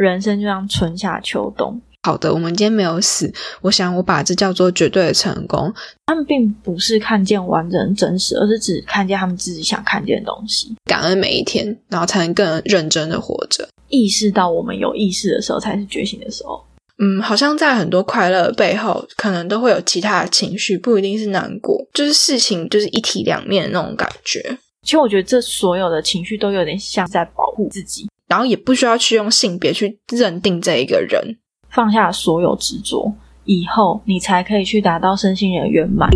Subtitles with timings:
[0.00, 1.78] 人生就像春夏秋冬。
[2.02, 5.70] 好的，我们今天没有死，我想我把这叫做绝对的成功。
[6.06, 10.74] 他们并不是看见完整真实，而是只看见他们自己想看见的东西。
[10.86, 13.68] 感恩每一天，然后才能更认真的活着。
[13.88, 16.64] 意识到我们有意识的时候，才是觉醒的时候。
[16.96, 24.40] 嗯，好像在很多快乐背后，可能都会有其他的情绪，不一定是难过，就是事情就是一体两面的那种感觉。
[24.82, 31.36] 其实我觉得这所有的情绪都有点像在保护自己，然后也不需要去用性别去认定这一个人。
[31.68, 33.12] 放下所有执着，
[33.44, 36.08] 以后你才可以去达到身心的圆满。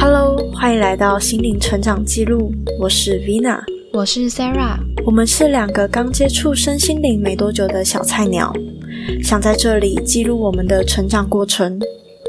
[0.00, 3.60] Hello，欢迎来到心灵成长记录，我是 Vina，
[3.92, 8.52] 我是 Sarah，我们是两个刚接触身心灵没多久的小菜鸟，
[9.20, 11.80] 想在这里记录我们的成长过程，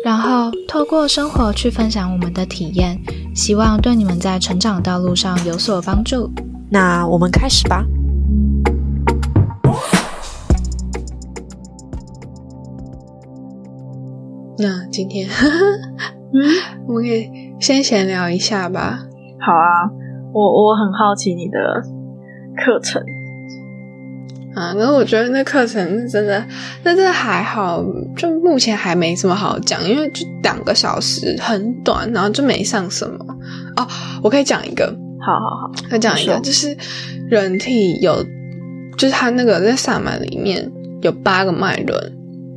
[0.03, 2.99] 然后透过生活去分享我们的体验，
[3.35, 6.31] 希望对你们在成长道路上有所帮助。
[6.71, 7.85] 那我们开始吧。
[14.57, 15.27] 那今天，
[16.33, 18.99] 嗯，我们可以先闲聊一下吧。
[19.39, 19.89] 好啊，
[20.33, 21.81] 我我很好奇你的
[22.57, 23.01] 课程
[24.59, 26.45] 啊，可是我觉得那课程是真的，
[26.83, 27.81] 那这还好，
[28.17, 33.17] 就目前还没什么好讲，因为就两个小时很短，然后就没上什么。
[33.77, 33.87] 哦，
[34.21, 34.85] 我可以讲一个，
[35.25, 36.75] 好好好，再讲一个，就是
[37.29, 38.21] 人体有，
[38.97, 40.69] 就是它那个在萨满里面
[41.01, 41.97] 有八个脉轮，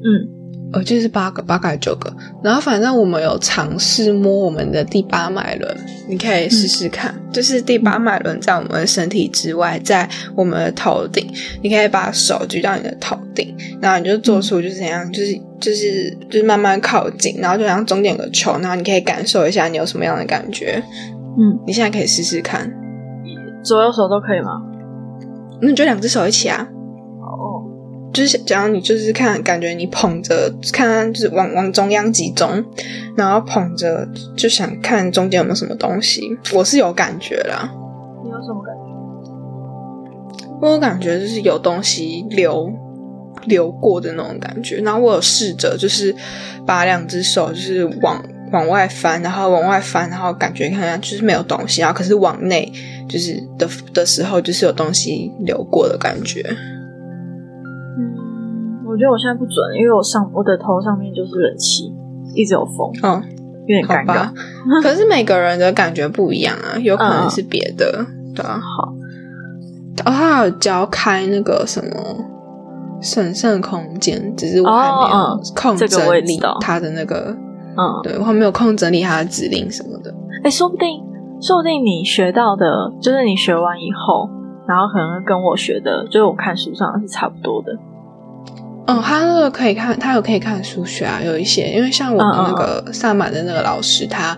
[0.03, 0.42] 嗯。
[0.73, 2.11] 呃，就是八个，八个还是九个？
[2.43, 5.77] 然后反正我们有尝试摸我们的第八脉轮，
[6.09, 7.15] 你可以试试看。
[7.31, 11.31] 就是第八脉轮在我们身体之外，在我们的头顶，
[11.63, 20.83] 你可以把手举到你的头顶，然后你就做出就是怎样，就是就是就是慢慢靠近，然后就像中间有个球，然后你可以感受一下你有什么样的感觉。
[21.39, 22.73] 嗯，你现在可以试试看，
[23.63, 24.63] 左右手都可以吗？
[25.61, 26.67] 那你就两只手一起啊。
[28.13, 32.63] 就是假如你就是看感觉你捧着看，就是往往中央集中，
[33.17, 34.07] 然后捧着
[34.37, 36.37] 就想看中间有没有什么东西。
[36.53, 37.73] 我是有感觉啦。
[38.23, 40.51] 你有什么感觉？
[40.61, 42.71] 我有感觉就是有东西流
[43.47, 44.77] 流过的那种感觉。
[44.83, 46.15] 然后我有试着就是
[46.67, 48.23] 把两只手就是往
[48.53, 52.71] 往外翻，然后往外翻，然后感觉看看就是没有东西，然后可是往内
[53.09, 56.45] 就是的的时候就是有东西流过的感觉。
[58.93, 61.91] 我觉得我现在不准，因为我上我的头上面就是冷气，
[62.35, 63.23] 一直有风，嗯，
[63.67, 64.29] 有点尴尬。
[64.85, 68.05] 可是每个人的感觉不一样啊，有可能是别的，
[68.35, 68.61] 对啊。
[68.61, 68.93] 好，
[70.05, 71.91] 哦，他有教开那个什么
[73.01, 77.35] 神圣空间，只是我还没有空整理他的那个，
[77.77, 80.15] 嗯，对我还没有空整理他的指令什么的。
[80.45, 81.03] 哎，说不定，
[81.41, 84.29] 说不定你学到的，就是你学完以后，
[84.69, 87.73] 然后可能跟我学的，就是我看书上是差不多的。
[88.87, 94.37] 嗯，他那个可以看，他有可以看数学啊，有一些，因为像我们那个萨满的那个老师，他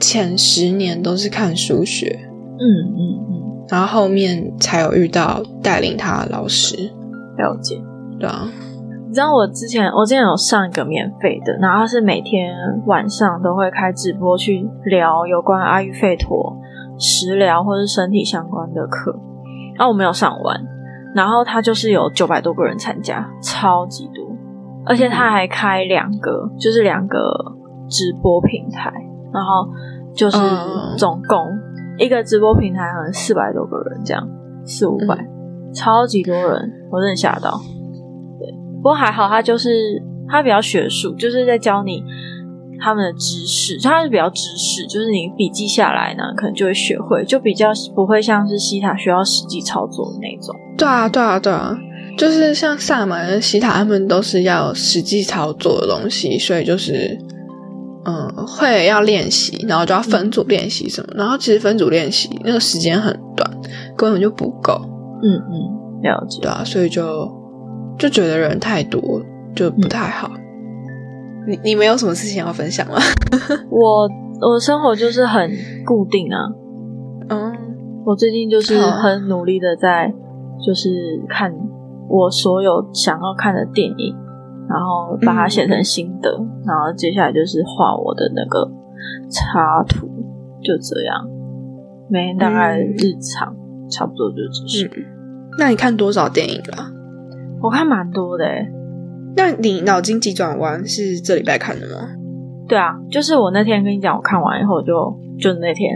[0.00, 2.18] 前十年都是看数学，
[2.58, 6.76] 嗯嗯嗯，然后后面才有遇到带领他的老师，
[7.36, 7.78] 了解，
[8.18, 8.48] 对啊，
[9.06, 12.54] 你知道我之前我之前有上一个免费的，然后是每天
[12.86, 16.56] 晚上都会开直播去聊有关阿育吠陀、
[16.98, 19.14] 食疗或是身体相关的课，
[19.76, 20.73] 然后我没有上完。
[21.14, 24.24] 然后他就是有九百多个人参加，超级多，
[24.84, 27.18] 而且他还开两个，就是两个
[27.88, 28.92] 直播平台，
[29.32, 29.68] 然后
[30.14, 30.38] 就是
[30.98, 31.46] 总共
[31.98, 34.28] 一个直播平台可能四百多个人这样，
[34.64, 35.16] 四五百，
[35.72, 37.60] 超级多人，我真的吓到。
[38.38, 42.04] 对，不过还好，他就是他比较学术，就是在教你。
[42.80, 50.54] 他们的知识，它是比较知识，就是你笔记下来呢，可能就会学会，就比较不会像是西塔需要实际操作的那种。
[50.76, 51.76] 对啊，对啊，对啊，
[52.18, 57.18] 就是像萨满跟西塔，他们都是要实际操作的东西，所以就是，
[58.04, 63.50] 嗯，会要练习，然后就要分组练习什么，然后其实分组练习那个时间很短，
[63.96, 64.80] 根本就不够。
[65.22, 66.40] 嗯嗯，了解。
[66.42, 67.30] 对啊，所以就
[67.98, 69.22] 就觉得人太多
[69.54, 70.30] 就不太好。
[71.46, 72.94] 你你没有什么事情要分享吗？
[73.70, 74.08] 我
[74.40, 75.50] 我生活就是很
[75.84, 76.38] 固定啊，
[77.28, 77.52] 嗯，
[78.04, 80.12] 我最近就是很努力的在
[80.64, 80.88] 就是
[81.28, 81.52] 看
[82.08, 84.14] 我所有想要看的电影，
[84.68, 86.30] 然后把它写成心得，
[86.66, 88.70] 然后接下来就是画我的那个
[89.30, 90.06] 插图，
[90.62, 91.28] 就这样，
[92.08, 93.54] 每天大概日常
[93.90, 94.90] 差不多就这些。
[95.58, 96.90] 那你看多少电影了？
[97.62, 98.44] 我看蛮多的
[99.36, 102.08] 那你脑筋急转弯是这礼拜看的吗？
[102.68, 104.94] 对啊，就是我那天跟你讲，我看完以后就
[105.38, 105.90] 就那天，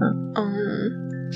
[0.00, 0.04] 嗯
[0.36, 0.44] 嗯，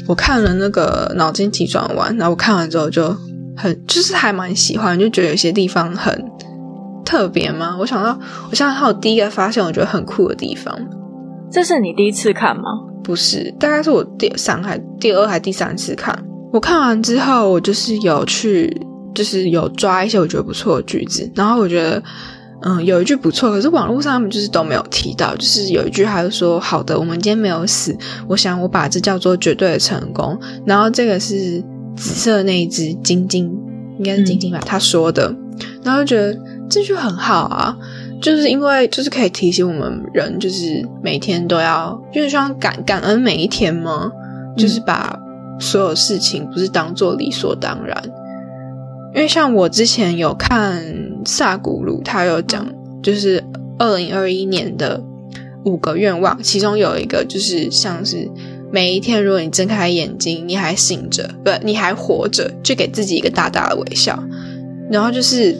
[0.09, 3.15] 我看了那个脑筋急转弯，然后我看完之后就
[3.57, 6.25] 很就是还蛮喜欢，就觉得有些地方很
[7.05, 7.77] 特别嘛。
[7.79, 8.19] 我想到，
[8.51, 10.75] 我想到我第一个发现我觉得很酷的地方，
[11.51, 12.63] 这是你第一次看吗？
[13.05, 16.19] 不是，大概是我第三还第二还第三次看。
[16.53, 18.81] 我看完之后，我就是有去，
[19.17, 22.01] 就是有抓一些我觉得不错的句子，然后我觉得。
[22.63, 25.37] 嗯，有一句不错，可是网络上他们就是都没有提到。
[25.37, 27.95] 就是有一句，他就说：“好的，我们今天没有死。”
[28.27, 30.37] 我想我把这叫做绝对的成功。
[30.65, 31.63] 然后这个是
[31.95, 33.45] 紫色那一只晶晶，
[33.99, 34.59] 应该是晶晶吧？
[34.65, 35.33] 他说的，
[35.85, 36.37] 然后觉得
[36.69, 37.77] 这句很好啊，
[38.23, 44.11] 就是因为就是可以提醒我们人，就是每天都要，就是像感感恩每一天吗？
[44.57, 45.15] 就是把
[45.61, 48.03] 所有事情不是当做理所当然。
[49.17, 50.85] 因为像我之前有看
[51.25, 52.71] 萨古鲁，他有讲，
[53.03, 53.43] 就是
[53.79, 55.03] 二零二一年的
[55.65, 58.31] 五个愿望，其中有一个就是像是
[58.71, 64.23] 每一天，如果你睁开眼睛，你还醒着，不，你还活着，就给自己一个大大的微笑，
[64.91, 65.57] 然后就是，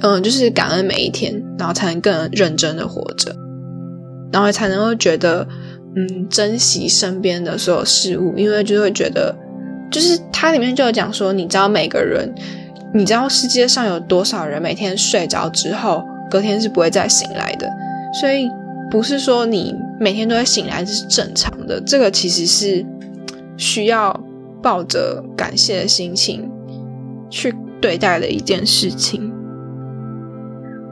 [0.00, 3.32] 嗯，就是感恩每一天，然后才能更认真的活着，
[4.32, 5.46] 然后才能够觉得，
[5.94, 9.36] 嗯，珍惜身边的所有事物，因为就会觉得。
[9.90, 12.34] 就是它里面就有讲说，你知道每个人，
[12.92, 17.70] 你知道世界上有多少人每天睡着之后，隔天是不会再醒来的，
[18.12, 18.50] 所以
[18.90, 22.84] 不是说你每天都会醒来这是正常的，这个其实是
[23.56, 24.18] 需要
[24.62, 26.50] 抱着感谢的心情
[27.30, 29.32] 去对待的一件事情。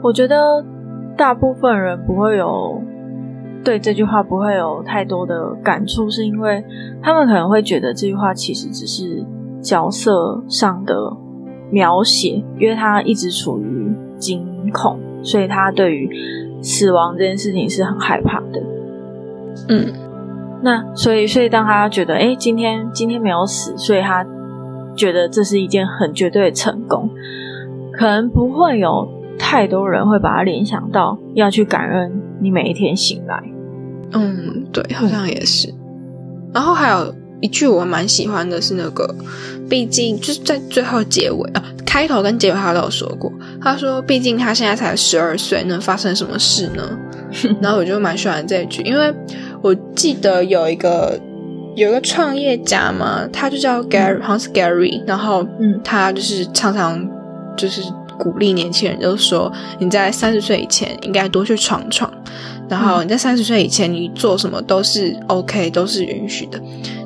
[0.01, 0.63] 我觉得
[1.17, 2.81] 大部分人不会有。
[3.65, 6.63] 对这句话不会有太多的感触，是因为
[7.01, 9.25] 他们可能会觉得这句话其实只是
[9.59, 11.11] 角色上的
[11.71, 16.07] 描写，因为他一直处于惊恐，所以他对于
[16.61, 18.61] 死亡这件事情是很害怕的。
[19.69, 19.91] 嗯，
[20.61, 24.23] 那所以，所以当他觉得哎，今天今天没有死，所以他
[24.95, 27.09] 觉得这是一件很绝对的成功，
[27.91, 29.09] 可能不会有
[29.39, 33.41] 太多人会把它联想到要去感恩你每一天醒来。
[34.11, 35.73] 嗯，对，好像也是。
[36.53, 39.13] 然后还有一句我蛮喜欢的是那个，
[39.69, 43.31] 毕竟就是在最后结尾啊，开头跟结尾他都有说过。
[43.61, 46.97] 他说：“毕竟他现在才十二岁，能发生什么事呢？”
[47.61, 49.13] 然后我就蛮喜欢这一句，因为
[49.61, 51.19] 我记得有一个
[51.75, 55.03] 有一个创业家嘛，他就叫 Gary，好像是 Gary。
[55.05, 57.05] 然后，嗯，他就是常常
[57.57, 57.81] 就是
[58.17, 62.09] 鼓励年轻人，就是说你在三十岁以前应该多去闯闯。
[62.69, 66.59] 然后你在三十岁以前，你做什么都是 OK，都是允许的。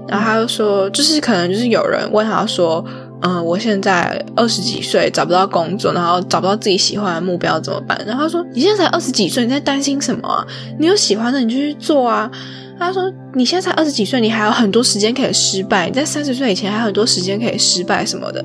[0.07, 2.83] 然后他就说，就是可能就是有人问他说
[3.21, 10.47] ：“嗯，我现在二十几岁，找不到工作，然后找不到自己喜欢的目标怎么办？”然后他说：“你现在才二十几岁，你在担心什么啊？
[10.79, 12.31] 你有喜欢的，你就去做啊。”
[12.79, 15.88] 他说：“你现在才二十几岁，你还有很多时间可以失败。
[15.88, 18.44] 你在三十岁以前还有很多时间可以失败什么的。”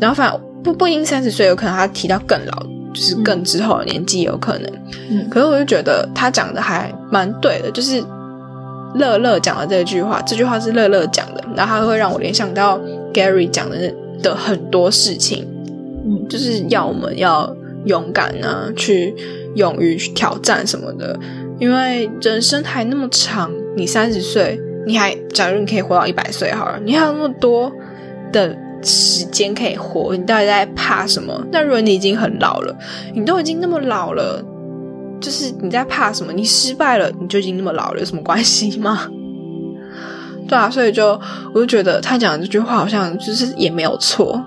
[0.00, 2.75] 然后反正不不一定三十岁，有可能他提到更老。
[2.96, 4.72] 就是更之后的年纪有可能，
[5.10, 8.02] 嗯，可是我就觉得他讲的还蛮对的，就是
[8.94, 12.80] 乐乐讲的这句话，这句话是乐乐讲的，然后他会让我联想到
[13.12, 15.46] Gary 讲的的很多事情，
[16.06, 17.54] 嗯，就是要我们要
[17.84, 19.14] 勇敢啊，去
[19.56, 21.14] 勇于去挑战什么的，
[21.58, 27.70] 因为人生还那么长，你三十岁，你还假如你可以活到一百岁好了，你还有那么多
[28.32, 28.56] 的。
[28.86, 31.34] 时间可以活，你到底在怕什么？
[31.50, 32.74] 那如果你已经很老了，
[33.12, 34.40] 你都已经那么老了，
[35.20, 36.32] 就是你在怕什么？
[36.32, 39.00] 你失败了，你就已经那么老了，有什么关系吗？
[40.46, 41.20] 对啊，所以就
[41.52, 44.40] 我就觉得他讲的这句话好像就是也没有错。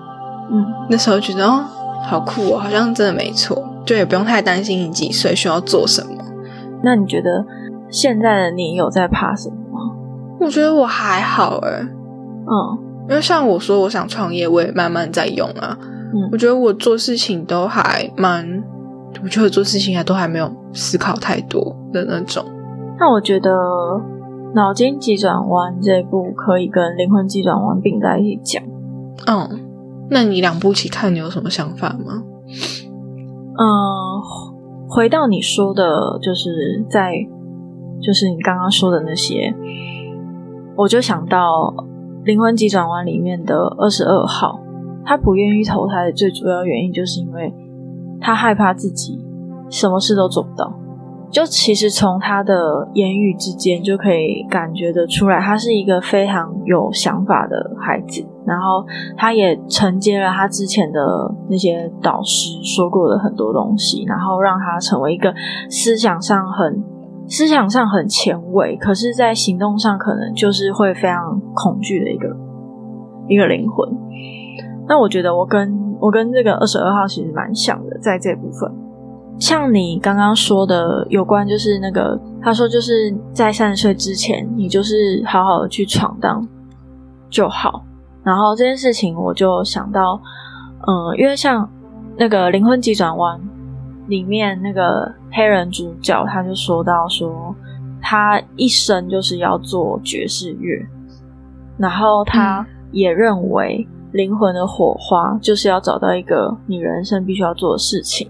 [0.50, 1.62] 嗯，那时候觉得哦，
[2.06, 6.24] 好酷哦，好像真的没错，就也不用太担心你几岁需要做什么。
[6.82, 7.44] 那你觉得
[7.90, 9.94] 现在的你有在怕什么吗？
[10.40, 12.89] 我觉得我还好哎，嗯。
[13.10, 15.76] 因为像我说我想创业，我也慢慢在用啊。
[16.14, 18.62] 嗯，我觉得我做事情都还蛮，
[19.22, 22.44] 我觉得做事情还都还没有思考太多的那种。
[23.00, 23.50] 那我觉得
[24.54, 28.62] 《脑筋急转弯》这部可以跟《灵魂急转弯》并在一起讲。
[29.26, 29.60] 嗯，
[30.08, 32.22] 那你两部一起看，你有什么想法吗？
[33.58, 33.66] 嗯，
[34.88, 37.12] 回到你说的，就是在，
[38.00, 39.52] 就是你刚刚说的那些，
[40.76, 41.74] 我就想到。
[42.24, 44.60] 灵魂急转弯里面的二十二号，
[45.04, 47.52] 他不愿意投胎的最主要原因，就是因为
[48.20, 49.18] 他害怕自己
[49.70, 50.72] 什么事都做不到。
[51.30, 58.26] 就其实从他的言语之间就可以感觉得出来，他是一个非常有想法的孩子。
[58.44, 58.84] 然后
[59.16, 61.00] 他也承接了他之前的
[61.48, 65.32] 那些导师说过的很多东西，然后让他成为一个
[65.68, 66.82] 思想上很
[67.30, 72.36] 思想上很前卫，可是，在行动上可能就是会非常恐惧的一个
[73.28, 73.88] 一个灵魂。
[74.88, 78.68] 那我觉得我跟我跟这个二十二号其实蛮像的，在这部分。
[79.38, 86.46] 像你刚刚说的，有关就是那个，他说就是在三十岁之前，你就是好好的去闯荡
[87.30, 87.84] 就好。
[88.24, 90.20] 然后这件事情，我就想到，
[90.86, 91.66] 嗯，因为像
[92.18, 93.38] 那个《灵魂急转弯》
[94.08, 97.54] 里面那个黑人主角，他就说到说，
[98.00, 100.84] 他一生就是要做爵士乐，
[101.78, 108.28] 然后他也认为灵魂的火花就是要找到一个你人生必须要做的事情，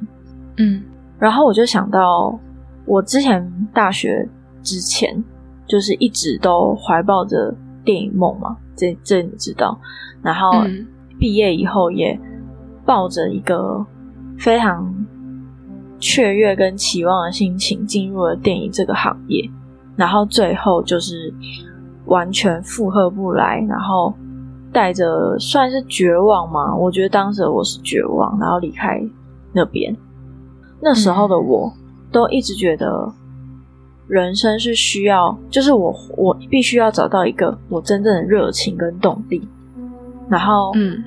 [0.58, 0.82] 嗯。
[1.18, 2.38] 然后我就想到，
[2.86, 4.26] 我之前大学
[4.62, 5.22] 之前
[5.66, 7.54] 就是一直都怀抱着
[7.84, 9.78] 电影梦嘛，这这你知道。
[10.22, 10.50] 然后
[11.18, 12.18] 毕业以后也
[12.86, 13.84] 抱着一个
[14.38, 14.94] 非常
[16.00, 19.48] 雀跃跟期望的心情进入了电影这个行业，
[19.96, 21.32] 然后最后就是
[22.06, 24.12] 完全负荷不来，然后
[24.72, 29.00] 带着算是绝望嘛，我觉得当时我是绝望，然后离开
[29.52, 29.94] 那边。
[30.80, 31.72] 那时候的我
[32.10, 33.12] 都一直觉得，
[34.08, 39.46] 人生是需要，就是我我必须要找到一个我真正的热情跟动力，
[40.28, 41.04] 然后，嗯，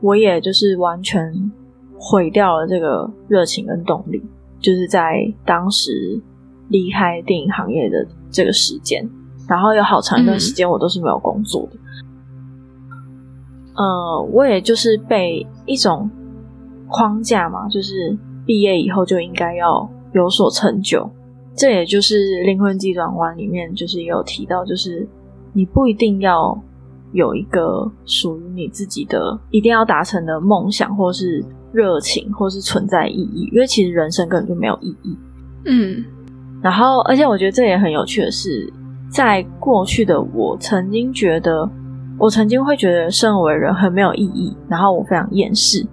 [0.00, 1.50] 我也就是完全
[1.98, 4.22] 毁掉了这个热情跟动力，
[4.60, 6.20] 就是在当时
[6.68, 9.08] 离开电影行业的这个时间，
[9.48, 11.78] 然后有好长一段时间我都是没有工作的，
[13.76, 16.10] 呃，我也就是被一种
[16.88, 18.16] 框架嘛，就是。
[18.48, 21.06] 毕业以后就应该要有所成就，
[21.54, 22.14] 这也就是
[22.46, 25.06] 《灵魂急转弯》里面就是也有提到，就是
[25.52, 26.58] 你不一定要
[27.12, 35.16] 有一个属于你自己的、一定要达成的梦想，或是热情，或是存在意义，因为其实人生根本就没有意义。
[35.66, 36.04] 嗯，
[36.62, 38.72] 然后，而且我觉得这也很有趣的是，
[39.10, 41.68] 在过去的我曾经觉得，
[42.18, 45.86] 我曾经会觉得生为人很没有意义，然后我非常厌世，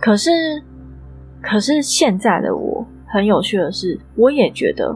[0.00, 0.30] 可是。
[1.40, 4.94] 可是现在的我很有趣的是，我也觉得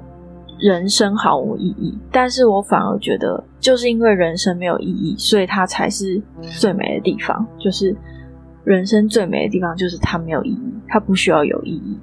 [0.58, 6.20] 人生毫无意义，但是我反而觉得，就是因为人生没有意义，所以它才是
[6.58, 7.46] 最美的地方。
[7.60, 7.96] 就是
[8.64, 11.98] 人生最美的地方，就是它没有意义，它不需要有意义。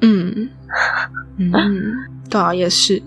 [0.00, 0.48] 嗯
[1.38, 1.52] 嗯，
[2.30, 3.02] 对啊，也是。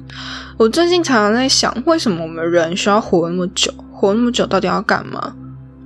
[0.58, 3.72] 我最近常常在想，为什么我们人需要活那么久？
[3.92, 5.36] 活那么久到底要干嘛？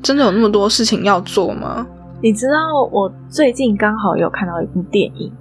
[0.01, 1.85] 真的有那么多事情要做吗？
[2.21, 5.31] 你知道我最近刚好有看到一部电影，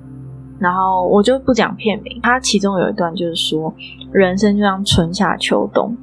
[0.59, 2.21] 然后我就不讲片名。
[2.23, 3.73] 它其中有一段就是说，
[4.13, 5.97] 人生就像春夏秋冬，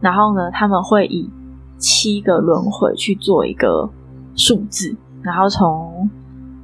[0.00, 1.28] 然后呢，他们会以
[1.78, 3.88] 七个轮回去做一个
[4.34, 6.10] 数字，然后从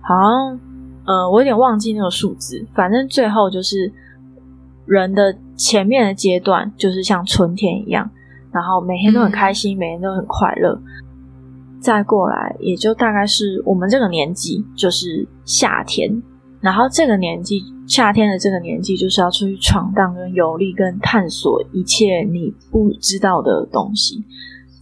[0.02, 0.60] 好像
[1.06, 3.90] 呃，我有点忘记那个数字，反正最后就是
[4.86, 8.10] 人的前面的阶段就是像春天一样，
[8.52, 10.80] 然后每天都很开心，每天都很快乐。
[11.80, 16.22] 再过来，也就大概是我们这个年纪，就是夏天。
[16.60, 24.24] 然后这个年纪，夏天的这个年纪，就是要出去闯荡、跟游历、跟探索一切你不知道的东西。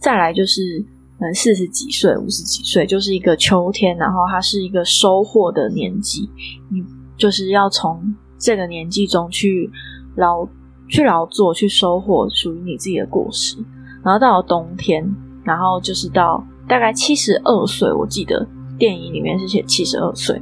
[0.01, 0.83] 再来就是，
[1.19, 6.29] 嗯，四十几岁、五十几岁，就是一个秋天，然后它是一个收获的年纪。
[6.69, 6.83] 你
[7.17, 9.69] 就是要从这个年纪中去
[10.15, 10.47] 劳、
[10.87, 13.57] 去劳作、去收获属于你自己的果实。
[14.03, 15.09] 然后到了冬天，
[15.43, 16.45] 然后就是到。
[16.69, 18.45] 大概七十二岁，我记得
[18.77, 20.41] 电影里面是写七十二岁。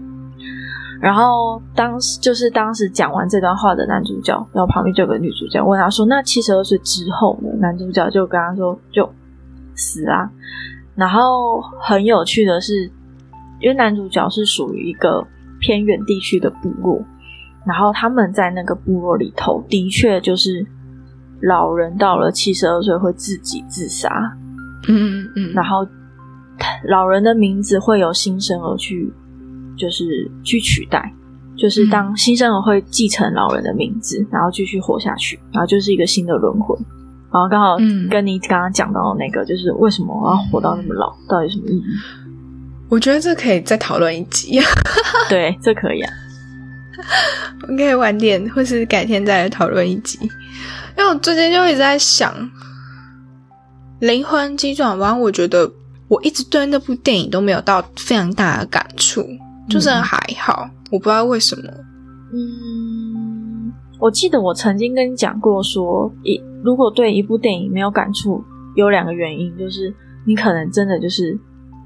[0.99, 9.07] 然后当时就是当时讲完这段话的男主角，然后旁边就有个女主角问他说：“那七十二岁之后呢？”男主角就跟他说：“就
[9.75, 10.29] 死啦。”
[10.95, 12.89] 然后很有趣的是，
[13.59, 15.25] 因为男主角是属于一个
[15.59, 17.03] 偏远地区的部落，
[17.65, 20.65] 然后他们在那个部落里头，的确就是
[21.41, 24.09] 老人到了七十二岁会自己自杀。
[24.87, 25.87] 嗯嗯嗯，然后。
[26.87, 29.11] 老人的名字会由新生儿去，
[29.77, 31.13] 就是去取代，
[31.57, 36.73] 就是当新生儿会继承老人的名字，然后继续活下去，然后就是一个新的轮回。
[37.35, 37.75] 然后刚好
[38.09, 41.83] 跟你刚刚讲到的那个，就是为什么我要活到那么老，到底什么意义？
[42.87, 44.57] 我觉得这可以再讨论一集。
[45.27, 46.13] 对，这可以啊。
[47.63, 50.17] 我们可以晚点，或是改天再来讨论一集。
[50.97, 52.33] 因为我最近就一直在想
[53.99, 55.69] 《灵魂急转弯》，我觉得。
[56.07, 59.27] 我一直对那部电影都没有到非常大的感触，
[59.67, 61.63] 就是还好，我不知道为什么。
[62.31, 62.84] 嗯，
[64.05, 68.43] 我记得我曾经跟你讲过，说一如果对一部电影没有感触，
[68.75, 69.91] 有两个原因，就是
[70.27, 71.35] 你可能真的就是，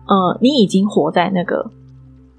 [0.06, 1.72] 呃，你已经活在那个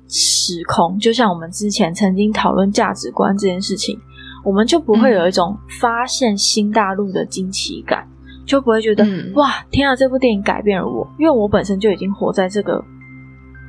[0.07, 3.99] 时空，就像我们之前曾经讨论价值观这件事情，
[4.45, 8.07] 我们就不会有一种发现新大陆的惊奇感，
[8.45, 9.03] 就不会觉得
[9.35, 12.85] 哇，天啊，这部电影改变了我，因为我本身就已经活在这个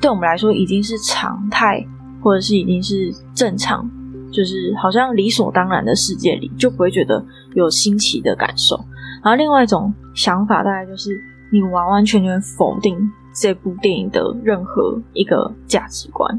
[0.01, 1.81] 对我们来说已经是常态，
[2.21, 3.89] 或者是已经是正常，
[4.31, 7.23] 就是好像理所当然的世界里，就不会觉得
[7.53, 8.75] 有新奇的感受。
[9.23, 11.11] 然后另外一种想法，大概就是
[11.51, 12.97] 你完完全全否定
[13.35, 16.29] 这部电影的任何一个价值观。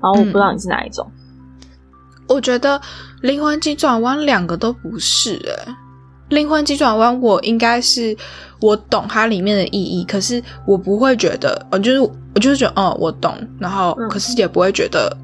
[0.00, 1.06] 然后我不知道你是哪一种。
[2.26, 2.78] 我觉得
[3.22, 5.70] 《灵魂急转弯》两个都不是诶，
[6.28, 8.16] 《灵魂急转弯》我应该是
[8.60, 15.14] 我懂它里面的意义，可是我不会觉得，我就是我就是觉得哦，我懂，然后可是也不会觉得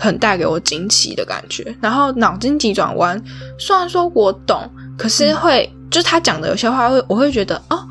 [0.00, 1.76] 很带给我惊奇的感觉。
[1.80, 3.16] 然后《脑筋急转弯》
[3.58, 4.68] 虽然说我懂。
[4.98, 7.82] 可是会，就是他讲的有些话会，我会觉得哦，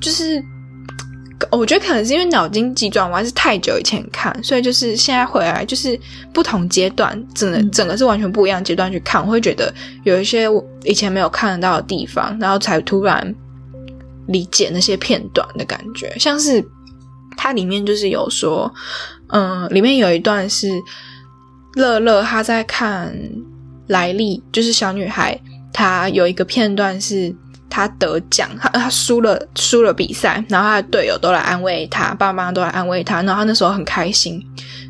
[0.00, 0.42] 就是
[1.52, 5.96] 我觉得可能是因为脑筋急转弯是太久以前看，所以就是现在回来就是
[6.32, 9.72] 不同阶段，整个整个是完全不一样阶段去看，我会觉得
[10.02, 13.32] 有一些我以前没有看得到的地方，然后才突然
[14.26, 16.60] 理解那些片段的感觉，像是
[17.36, 18.68] 它里面就是有说，
[19.28, 20.68] 嗯，里面有一段是
[21.74, 23.14] 乐乐他在看
[23.88, 25.38] 莱利，就是小女孩。
[25.70, 27.32] 她有一个片段是
[27.70, 34.42] 她得奖，她她输了输了比赛，然后她的队友都来安慰她，爸妈都来安慰她，然后她那时候很开心。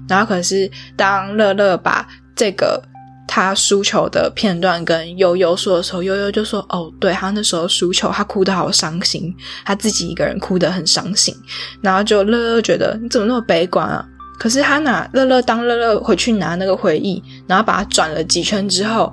[0.08, 2.82] 然后可是当乐乐把这个
[3.26, 9.35] 他输球的片段跟悠悠说的时候，悠悠就说：“哦，对他那时候输球，他哭得好伤心，
[9.66, 11.35] 他自己一个人哭得很伤心。”
[11.82, 14.02] 然后就乐乐觉得你怎么那么悲观啊？
[14.38, 19.12] 可是他拿乐乐当乐乐回去拿那个回忆，然后把它转了几圈之后。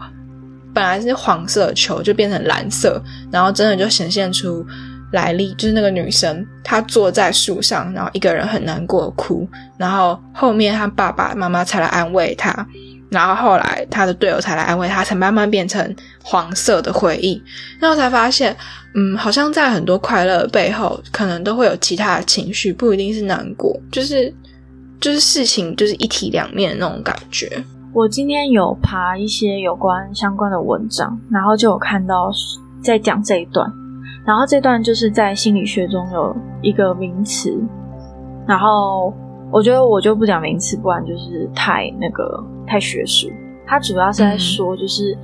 [0.73, 3.01] 本来是黄色球，就变成蓝色，
[3.31, 4.61] 然后真的就显现出
[5.13, 12.53] 来历，就是那个女生她坐在树上，然后一个人很难过哭，然后后面她爸爸妈妈才来安慰她，
[13.09, 17.41] 然后后来她的队友才来安慰她，才慢慢变成黄色的回忆，
[17.79, 18.53] 然后才发现，
[18.95, 24.29] 嗯，好像在很多快乐背后，可能都会有其他的情绪，不一定是难过，就是
[25.05, 27.47] 就是事情就是一体两面的那种感觉。
[27.93, 32.31] 我今天有爬一些有关相关的文章，然后就有看到
[32.81, 33.71] 在讲这一段，
[34.25, 37.55] 然后这段就是在心理学中有一个名词，
[38.47, 39.13] 然后
[39.51, 43.29] 我觉得我就不讲名词，不然就是太那个太学术。
[43.67, 45.15] 它主要是在说，就是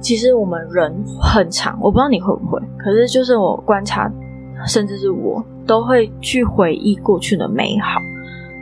[0.00, 4.08] 其实我们人很长，我不知道你会不会，可是就是我观察，
[4.68, 8.00] 甚至是我都会去回忆过去的美好，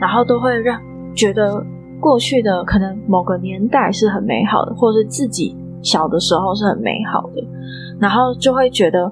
[0.01, 0.81] 然后都会让
[1.15, 1.65] 觉得。
[2.03, 7.47] 过去的可能某个年代是很美好的，或者是自己小的时候是很美好的，
[7.99, 9.05] 然后就会觉得，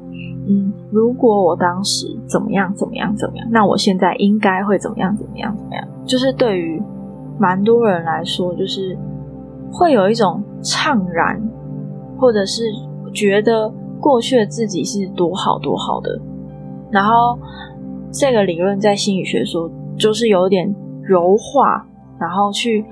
[0.49, 5.87] 嗯，如果我当时怎么样怎么样怎么样，那我现在应该会怎么样怎么样怎么样。
[6.07, 6.83] 就是对于
[7.39, 8.97] 蛮多人来说，就是
[9.71, 11.39] 会有一种怅然，
[12.17, 12.63] 或者是
[13.13, 13.71] 觉得
[14.01, 16.19] 过去的自己是多好多好的。
[16.91, 17.39] 然后
[18.11, 21.85] 这个理论在心理学说，就是有点柔化。
[22.21, 22.85] 然后去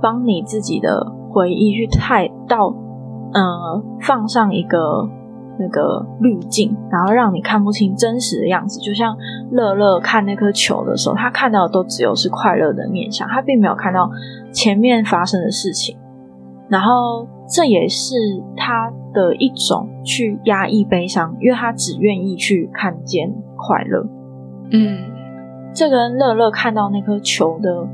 [0.00, 2.72] 帮你自己的回忆去太到，
[3.32, 4.78] 呃，放上一个
[5.58, 8.78] 那个滤镜，然后让你看不清真实的样子。
[8.78, 9.16] 就像
[9.50, 14.08] 乐乐看那颗球的时候，他看到的都只有是快乐的面相，他并没有看到
[14.52, 15.98] 前面发生的事情。
[16.68, 18.14] 然后这也是
[18.56, 24.06] 他的一种去压抑悲伤，因为他只愿意去看见快乐。
[24.70, 25.00] 嗯，
[25.78, 27.88] 这跟乐乐看到那颗球的。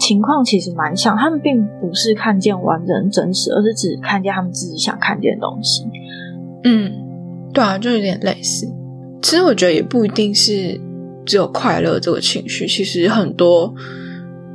[0.00, 5.84] 情况其实蛮像，他们并不是看见完整真实，而是只看见他们自己想看见的东西。
[6.62, 6.92] 嗯，
[7.52, 8.64] 对啊，就有点类似。
[9.20, 10.80] 其实我觉得也不一定是
[11.26, 13.74] 只有快乐这个情绪，其实很多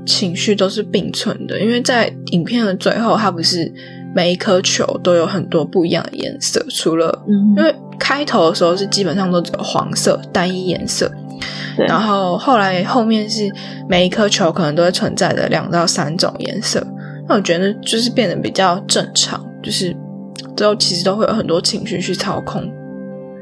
[0.06, 1.60] 情绪都是并存的。
[1.60, 3.70] 因为在影片的最后，它不是
[4.14, 7.24] 每一颗球都有很多不一样的颜色，除了
[7.58, 11.12] 因为开头的时候是基本上都只有黄色单一颜色。
[11.76, 13.52] 然后后来后面是
[13.90, 16.86] 每一颗球可能都会存在的两到三种颜色，
[17.28, 19.96] 那我觉得就是变得比较正常，就是
[20.56, 22.62] 最后其实都会有很多情绪去操控。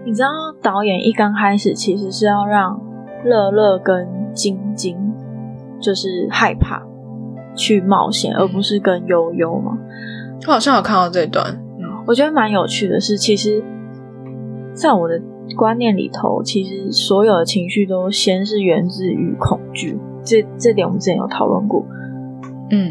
[0.06, 0.28] 你知道
[0.64, 2.80] 导演一刚开始其实是要让
[3.26, 4.98] 乐乐跟晶晶
[5.82, 6.82] 就是害怕
[7.54, 9.78] 去冒险，而不是跟悠悠吗？
[10.48, 11.60] 我好像有看到这段，
[12.08, 13.64] 我觉得蛮有趣的是，其实
[14.74, 15.22] 在我的。
[15.58, 21.86] 观念里头，其实所有的情绪都先是源自于恐惧，这这点我们之前有讨论过。
[22.70, 22.90] 嗯，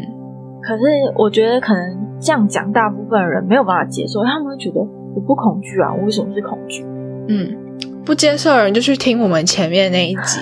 [0.61, 0.83] 可是
[1.15, 6.85] 我觉得可能这样讲，大部分人没有办法接受，他们会觉得我不恐惧啊，我为什么是恐惧？
[7.29, 7.57] 嗯，
[8.05, 10.39] 不接受的人就去听我们前面那一集。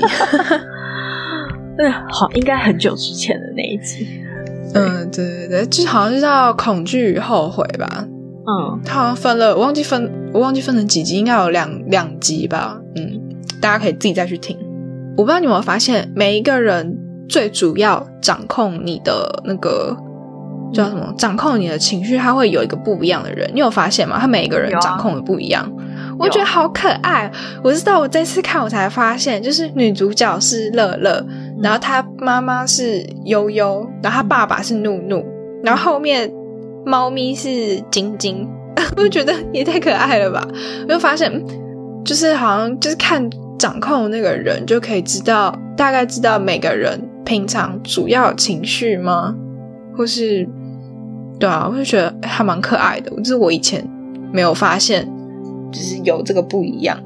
[1.78, 4.06] 对，好，应该很久之前的那一集。
[4.74, 8.06] 嗯，对对对，就好像是叫恐惧与后悔吧。
[8.06, 12.80] 嗯，他好像分了，我忘记分，我忘记分成几集，应该有两两集吧。
[12.96, 13.20] 嗯，
[13.62, 14.58] 大家可以自己再去听。
[15.18, 19.96] 我不知道你有没有发现，每一个人最主要掌控你的那个
[20.74, 21.14] 叫什么？
[21.18, 23.50] 掌控你的情绪，他会有一个不一样的人。
[23.54, 24.18] 你有发现吗？
[24.20, 25.72] 他每一个人掌控的不一样。
[26.18, 27.32] 我觉得好可爱。
[27.64, 31.26] 我知道，我这次看我才发现，就是女主角是乐乐，
[31.62, 35.26] 然后他妈妈是悠悠，然后他爸爸是怒怒，
[35.64, 36.32] 然后后面
[36.86, 38.48] 猫咪是晶晶。
[38.98, 40.48] 我觉得也太可爱了吧！
[40.88, 41.32] 我就发现，
[42.06, 49.36] 就是好像就是看掌控那个人，就可以知道大概知道每个人平常主要情绪吗？
[49.96, 50.48] 或是
[51.40, 53.12] 对啊，我就觉得还蛮可爱的。
[53.18, 53.86] 就是我以前
[54.32, 55.08] 没有发现。
[55.72, 56.98] 就是有这个不一样，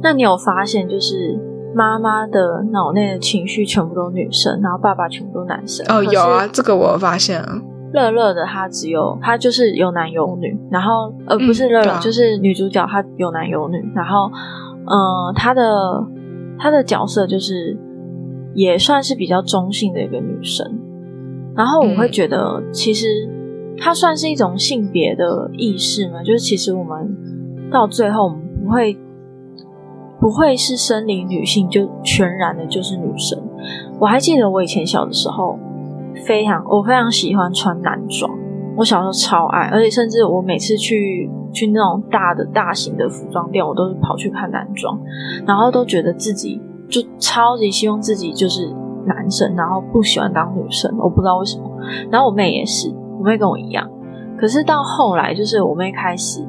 [0.00, 1.36] 那你有发现，就是
[1.74, 5.84] 妈妈的脑内的情绪全部都女生，然后爸爸全部都男生？
[5.88, 7.60] 哦，有啊，这个我有发现啊。
[7.92, 14.30] 乐乐的她只有她就是有男有女，然后呃不是乐乐，就是女主角她有男有女，然后
[14.86, 15.62] 呃她的
[16.58, 17.76] 她的角色就是
[18.54, 20.66] 也算是比较中性的一个女生，
[21.54, 23.06] 然后我会觉得其实
[23.78, 27.16] 她算是一种性别的意识嘛，就是其实我们。
[27.72, 28.96] 到最后，我们不会
[30.24, 33.38] 不会是生理女性，就全然的就是女生。
[34.00, 35.58] 我还记得我以前小的时候，
[36.24, 38.32] 非常我非常喜欢穿男装，
[38.74, 44.98] 我小时候超爱，而且甚至我每次去去那种大的大型的服装店，我都是跑去看男装，
[45.46, 46.58] 然后都觉得自己
[46.88, 51.70] 就超级希望自己就是男生，然后不喜欢当女生，我不知道为什么。
[52.10, 53.86] 然后我妹也是，我妹跟我一样，
[54.40, 56.42] 可是到后来，就是我妹开始。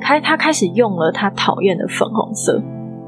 [0.00, 2.62] 开，她开始用了她讨厌的粉红色，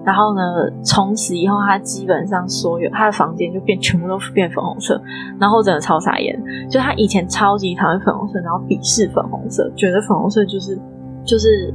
[0.04, 0.40] 然后呢，
[0.82, 5.00] 从此以后，他基本上所有他的房间就变全部都变粉红色，
[5.38, 6.40] 然后真的超傻眼。
[6.70, 10.78] 就他以前超级讨厌粉红色，然后鄙视粉红色，觉得粉红色就是
[11.24, 11.72] 就是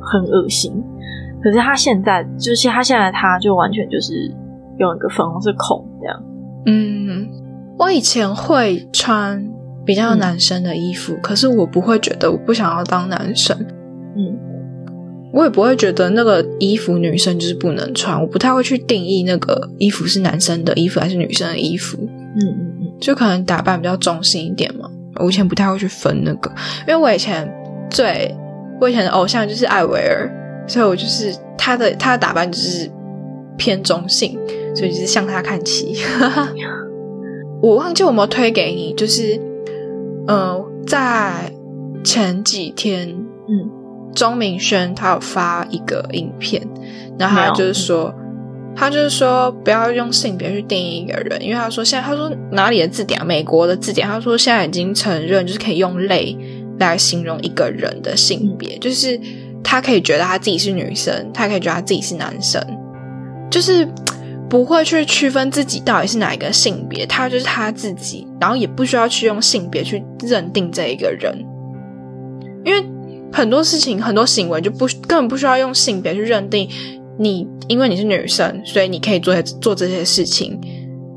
[0.00, 0.82] 很恶心。
[1.42, 4.12] 可是他现在，就是他现在他就完全就是
[4.78, 6.22] 用一个粉红色孔这样。
[6.66, 7.28] 嗯，
[7.78, 9.44] 我以前会穿
[9.84, 13.56] 比较男生的衣服，可是我不会觉得我不想要当男生。
[14.14, 14.38] 嗯，
[15.32, 21.96] 我也不会觉得那个衣服女生就是不能穿，我不太会去定义那个衣服是男生的衣服还是女生的衣服。
[21.98, 24.90] 嗯嗯嗯，就可能打扮比较中性一点嘛。
[25.16, 26.50] 我以前不太会去分那个，
[26.86, 27.50] 因为我以前
[27.90, 28.34] 最
[28.80, 30.30] 我以前的偶像就是艾薇儿，
[30.66, 32.90] 所以我就是她的她的打扮就是
[33.56, 34.38] 偏中性，
[34.74, 35.96] 所以就是向她看齐。
[37.62, 39.40] 我忘记有没有推给你，就是
[40.26, 41.52] 嗯，在
[42.04, 43.08] 前几天，
[43.48, 43.81] 嗯。
[44.14, 46.62] 钟明轩他有发一个影片，
[47.18, 48.14] 然后他就是说，
[48.74, 56.36] 他就是说不要用性别去定义一个人，因为他说现在他说哪里的字典，美国的字典，他说现在已经承认就是可以用类
[56.78, 59.18] 来形容一个人的性别，就是
[59.62, 62.62] 他可以觉得他自己是女生，他可以觉得他自己是男生，
[63.50, 63.86] 就是
[64.48, 71.34] 不会去区分自己到底是哪一个性别，他就是他自己，然后也不需要去用性别去认定这一个人，
[72.64, 72.84] 因为。
[73.32, 76.68] 很多事情、很多行为就不根本不需要用性别去认定
[77.18, 80.60] 你，因为你是女生，所以你可以做做这些事情。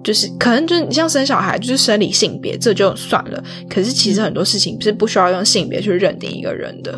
[0.04, 3.44] 就是可能就是你像生小孩，就是生理性别，这就算了。
[3.68, 6.94] 可是其实很多事情是不需要用性别去认定一个人的。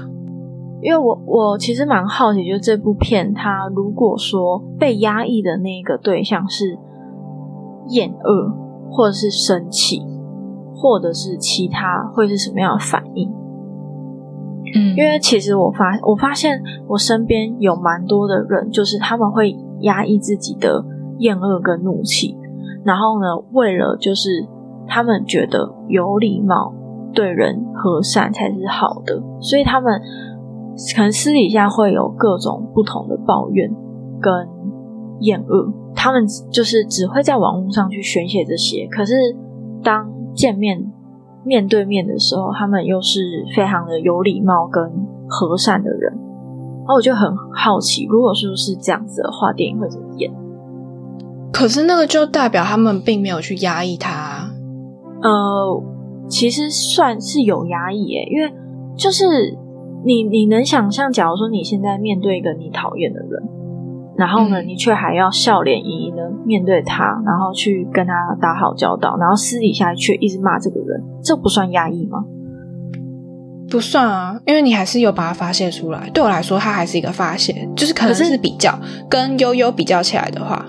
[0.82, 6.78] 因为我我其实蛮好奇，就这部片它如果说被压抑的那个对象是
[7.92, 10.02] 厌恶，或者是生气，
[10.76, 13.32] 或者是其他，会是什么样的反应？
[14.76, 20.84] 嗯，因为其实我发我发现我身边有蛮多的人，就是他们会压抑自己的
[21.20, 22.38] 厌恶跟怒气，
[22.84, 24.46] 然后呢，为了就是
[24.88, 26.74] 他们觉得有礼貌、
[27.14, 30.02] 对人和善才是好的，所以他们
[30.96, 33.70] 可能私底下会有各种不同的抱怨
[34.20, 34.32] 跟
[35.22, 39.14] 厌恶，他们就是只会在网络上去宣泄这些，可是
[39.84, 40.92] 当见面。
[41.48, 44.84] 面对面的时候，他们又是非常的有礼貌跟
[45.28, 50.32] 和善的人，然后我就很好奇，如果说是这样子的话，电影会怎么演？
[51.54, 54.52] 可是那个就代表他们并没有去压抑他。
[55.24, 55.84] 呃，
[56.28, 58.54] 其实算是有压抑诶，因为
[58.96, 59.58] 就是
[60.04, 63.57] 你你能想象，假如说你现在面对一个你讨厌的人。
[64.18, 72.26] 然后呢，你却还要笑脸盈盈的面对他，然后去跟他打好交道，然后私底下却一直骂这个人，这不算压抑吗？
[73.70, 76.10] 不算啊，因为你还是有把它发泄出来。
[76.14, 78.74] 对我来说，它还是一个发泄，就是可能是比较
[79.10, 80.66] 跟悠悠比较起来的话，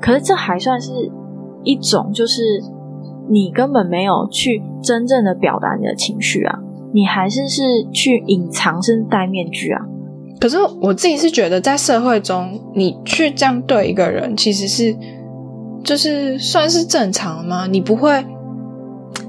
[0.00, 0.92] 可是这还算是
[1.64, 2.42] 一种，就是
[3.28, 6.58] 你根本没有去真正的表达你的情绪啊，
[6.92, 9.80] 你还是是去隐藏甚至戴面具啊。
[10.42, 14.92] 可是我自己是觉得，在社会中，你去这样对一个人，其实是
[15.84, 17.68] 就是算是正常吗？
[17.70, 18.26] 你不会，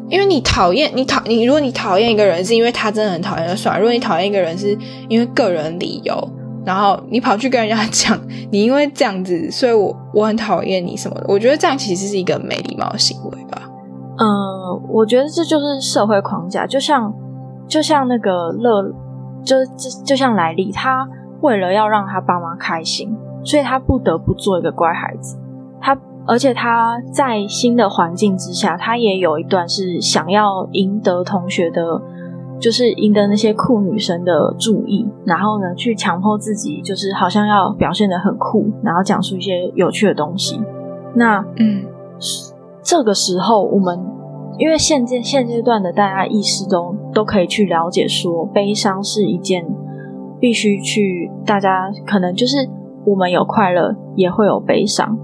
[0.09, 4.75] 因为你讨厌你讨你，如果你讨厌一个人，是因为他真的很讨厌就算；如果你讨厌一个人，是
[5.07, 6.17] 因为个人理由，
[6.65, 13.61] 然后你跑去跟人家讲，你因为这样子，所以我我很讨厌你什么的，我觉得这样其实是一个没 礼貌的行为吧。
[14.17, 17.13] 嗯，我觉得这就是社会框架，就像
[17.67, 18.91] 就像那个乐。
[19.43, 21.07] 就就就像莱利，他
[21.41, 25.37] 为了要让他爸妈开心，所以他不得不做一个乖孩子。
[25.81, 32.01] 他而且他在新的环境之下，他也有一段是想要赢得同学的，
[32.59, 40.61] 就是赢得那些酷女生的注意，然后呢，去强迫自己，就是好像要表现的很酷，然后讲述一些有趣的东西。
[41.15, 41.85] 那嗯，
[42.81, 44.22] 这个时候我们。
[44.59, 49.65] 因为现阶现阶段的大家意识中都可以去了解，说悲伤是一件
[50.39, 52.69] 必须去，大家可能就是
[53.05, 55.17] 我们有快乐也会有悲伤，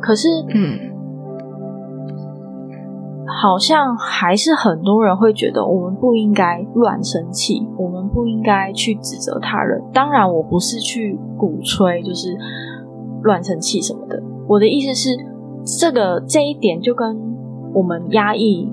[0.00, 0.78] 可是嗯，
[3.26, 9.82] 好像还是很多人会觉得我们不应该乱生气，我们不应该去指责他人。
[9.92, 12.36] 当然，我不是去鼓吹就是
[13.22, 15.10] 乱生气什么的，我的意思是
[15.78, 17.28] 这个这一点就跟。
[17.74, 18.72] 我们压抑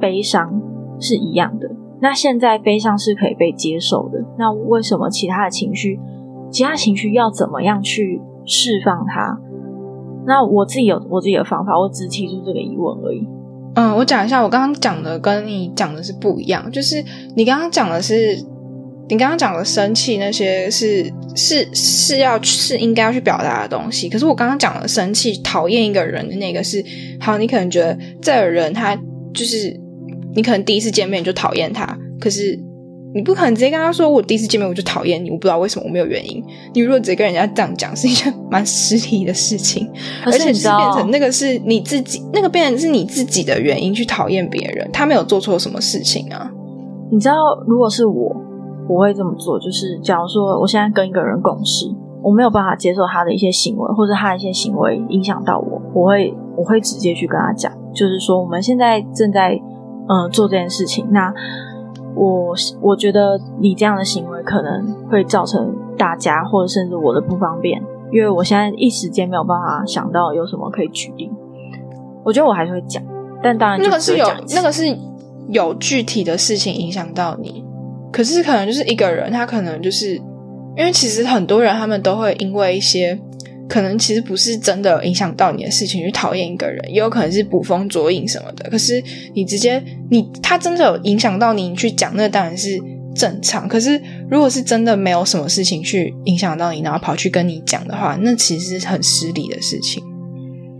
[0.00, 0.60] 悲伤
[1.00, 1.70] 是一样的。
[2.00, 4.24] 那现在悲伤是可以被接受的。
[4.38, 5.98] 那为什么其他的情绪，
[6.50, 9.38] 其他情绪要怎么样去释放它？
[10.26, 13.26] 那我自己有我自己的方法，我只提出这个疑问而已。
[13.74, 16.70] 嗯，我讲一下，我刚刚讲的跟你讲的是不一样。
[16.70, 17.02] 就是
[17.36, 18.51] 你刚刚讲的是。
[19.12, 21.04] 你刚刚讲的生气那些是
[21.36, 26.82] 是是要是应该要去表达的东西，可是我刚刚讲的生气讨厌一个人的那个是
[27.20, 28.96] 好，你可能觉得这个人他
[29.34, 29.78] 就是
[30.34, 31.84] 你可能第一次见面就讨厌他，
[32.18, 32.58] 可是
[33.14, 36.42] 你不可能直接跟他说我第一次见面我就讨厌你，我不知道为什么我没有原因。
[36.72, 39.86] 你如果直接跟人家这样讲是一件蛮失礼的事情，
[40.24, 46.50] 而且是变成那个是你自己那个变成是你自己的原因去讨厌别人，他没有做错什么事情啊。
[47.10, 47.34] 你知道
[47.66, 48.41] 如果是我。
[48.92, 51.90] 我会这么做，就是假如说我现在跟一个人共事，
[52.22, 59.58] 我没有办法接受他的一些行为，或者他的一些行为影响到我，我会我会直接去跟他讲，就是说我们现在正在
[60.08, 61.32] 嗯做这件事情，那
[62.14, 71.30] 我我觉得你这样的行为可能会造成大家或者甚至我的不方便，因为我现在一时间没有办法想到有什么可以举例。
[72.22, 73.02] 我觉得我还是会讲，
[73.42, 74.84] 但当然那个是有那个是
[75.48, 77.64] 有具体的事情影响到你。
[78.12, 80.16] 可是，可能就是一个人，他可能就是
[80.76, 83.18] 因为其实很多人，他们都会因为一些
[83.68, 88.68] 可能其实不是真的影响到你的事情去讨厌一个人，也有可能是捕风捉影什么的。
[88.68, 89.02] 可是
[89.34, 92.78] 你直接你他真的有影响到你，你去讲那当然是
[93.14, 93.66] 正常。
[93.66, 93.98] 可是
[94.30, 100.02] 如果是真的没有什么事情去影响到你，然后跑去跟你讲的话，那其实是很失礼的事情。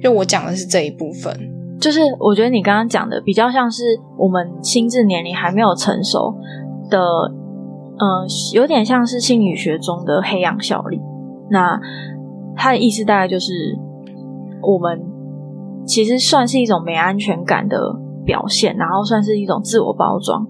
[0.03, 1.35] 就我讲的是这一部分，
[1.81, 3.85] 就是我觉得你刚刚讲的比较像是
[4.19, 6.35] 我们心智年龄还没有成熟。
[6.93, 7.01] 的，
[7.99, 11.01] 嗯，有点像是心理学中的黑暗效力。
[11.51, 11.81] 那
[12.55, 13.79] 它的意思大概就是，
[14.63, 15.03] 我们
[15.87, 20.47] 其实算是一种没安全感的表现，然后算是一种自我包装。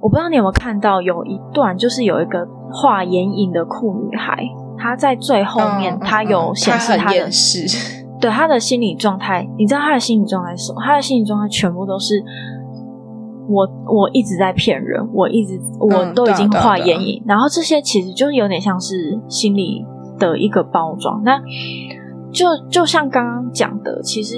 [0.00, 7.28] 我不知道你有没有看到有一段，就是有一个画眼影的酷女孩，她在最后面，她有显示她的，
[8.20, 9.48] 对她的心理状态。
[9.58, 10.80] 你知道她的心理状态是什么？
[10.82, 12.22] 她的心理状态全部都是。
[13.48, 19.84] 我我一直在骗人，我一直我都已经画眼影，然后这些其实就是有点像是心理
[20.18, 21.22] 的一个包装。
[21.24, 21.40] 那
[22.32, 24.36] 就就像刚刚讲的，其实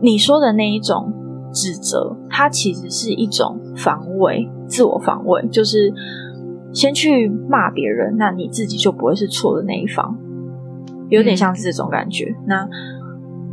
[0.00, 1.12] 你说的那一种
[1.52, 5.92] 指责，它其实是一种防卫，自我防卫，就是
[6.72, 10.16] 先去骂别人，那你自己就不会是错的那一方，
[11.10, 12.34] 有点像是这种感觉。
[12.46, 12.66] 那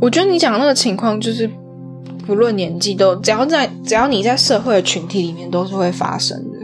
[0.00, 1.50] 我觉得你讲那个情况就是。
[2.26, 6.58] 不论年纪，都只要在只要你在社会的群体里面，都是会发生的。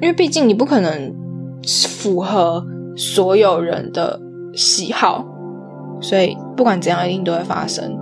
[0.00, 1.14] 因为毕竟你不可能
[1.98, 2.64] 符合
[2.96, 4.20] 所有人的
[4.54, 5.24] 喜好，
[6.00, 7.96] 所以不管怎样，一定都会发生。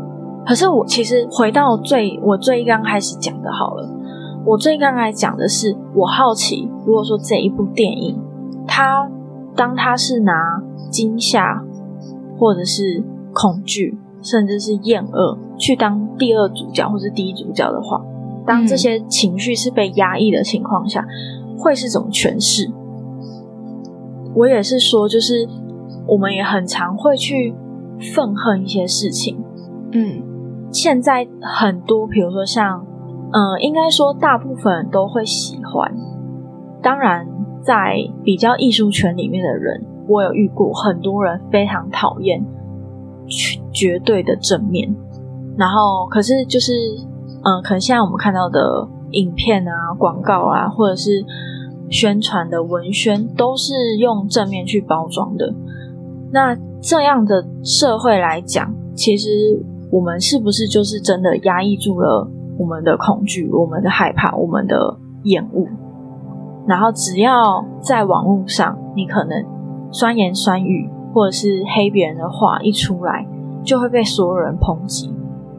[0.47, 3.89] 可是我其实回到最我最刚开始讲的，好了，
[4.45, 8.21] 我最刚开始讲的是，我好奇，如果说这一部电影，
[8.67, 9.09] 它
[9.57, 11.63] 当它是拿惊吓
[12.39, 13.97] 或者是恐惧。
[14.25, 18.03] 甚至是厌恶去当第二主角或是第一主角的话，
[18.47, 21.07] 当这些情绪是被压抑的情况下，
[21.59, 22.71] 会是怎么诠释？
[24.35, 25.47] 我也是说，就是
[26.09, 27.55] 我们也很常会去
[28.15, 29.39] 愤恨一些事情，
[29.93, 30.23] 嗯，
[30.73, 32.85] 现在很多，比如说像，
[33.33, 35.95] 嗯，应该说大部分人都会喜欢。
[36.83, 37.27] 当然，
[37.63, 42.45] 在比较艺术圈里面的人，我有遇过很多人非常讨厌
[43.73, 44.95] 绝对的正面。
[45.57, 46.73] 然后，可是就是，
[47.43, 51.25] 嗯，可能现在我们看到的影片啊、广告啊，或者是
[51.91, 55.55] 宣传的文宣，都是用正面去包装的。
[56.33, 59.29] 那这样的社会来讲，其实
[59.93, 65.67] 我们是不是就是真的压抑住了我们的恐惧、我们的害怕、我们的厌恶？
[66.67, 69.45] 然后只要在网络上，你可能
[69.93, 73.25] 酸言酸语或者是黑别人的话一出来，
[73.65, 75.11] 就会被所有人抨击。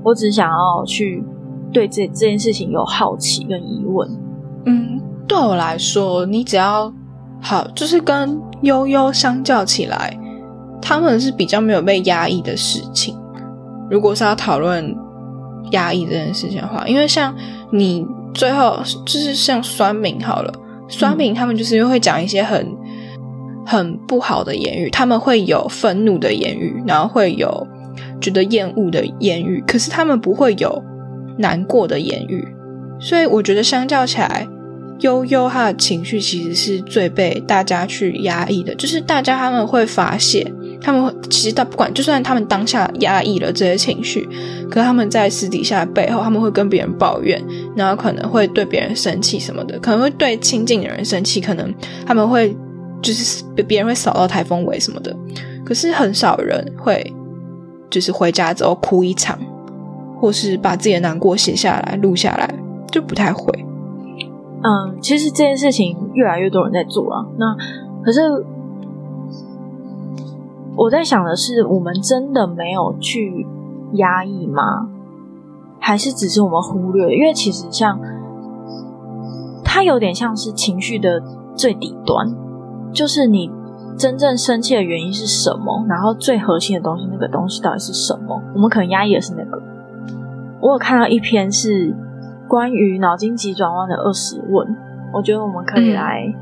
[0.04, 1.24] 我只想要去
[1.72, 4.08] 对这这件事情有好奇跟疑问。
[4.65, 6.94] 嗯，对我来说，你只要
[7.41, 10.20] 好，就是跟悠悠相较起来。
[10.82, 13.18] 他们是比较没有被压抑的事情。
[13.89, 14.96] 如果是要讨论
[15.72, 17.34] 压抑这件事情的话，因为像
[17.72, 20.54] 你最后就是像酸敏好了，
[20.88, 22.68] 酸敏他们就是因为会讲一些很
[23.65, 27.67] 很不好的言语，他们会有愤怒的言语，然后会有
[28.21, 30.84] 觉得厌恶的言语，可是他们不会有
[31.38, 32.47] 难过的言语。
[32.99, 34.47] 所以我觉得相较起来，
[34.99, 40.49] 悠悠他的情绪其实是最被大家去压抑的，就是大家他们会发泄。
[40.82, 44.28] 他们其实他不管，就算他们当下压抑了这些情绪，
[44.69, 47.43] 可是他们在私底下背后，他们会跟别人抱怨，
[47.75, 51.73] 然后可能会对别人生气什么的，可能会对亲近的人生气，可能
[52.06, 52.56] 他们会
[53.13, 55.15] 就是别人会扫到台风尾什么的。
[55.63, 57.13] 可是很少人会
[57.89, 59.38] 就是回家之后哭一场，
[60.20, 62.54] 或是把自己的难过写下来录下来，
[62.91, 63.65] 就不太会。
[64.63, 67.26] 嗯，其实这件事情越来越多人在做啊。
[67.38, 67.56] 那
[68.04, 68.20] 可是。
[70.78, 73.48] 我在想的是，我们真的没有去
[73.94, 74.89] 压抑吗？
[75.80, 77.15] 还是只是我们忽略？
[77.15, 77.98] 因为其实像
[79.63, 81.24] 它有点像是情绪的
[81.56, 82.30] 最底端，
[82.95, 83.51] 就是你
[83.97, 85.86] 真正生气的原因是什么？
[85.88, 88.41] 然后最核心的东西，那个东西到底是什么？
[88.55, 89.62] 我们可能压抑的是那个。
[90.62, 91.93] 我有看到一篇是
[92.47, 94.75] 关于脑筋急转弯的二十问，
[95.13, 96.34] 我觉得我们可以来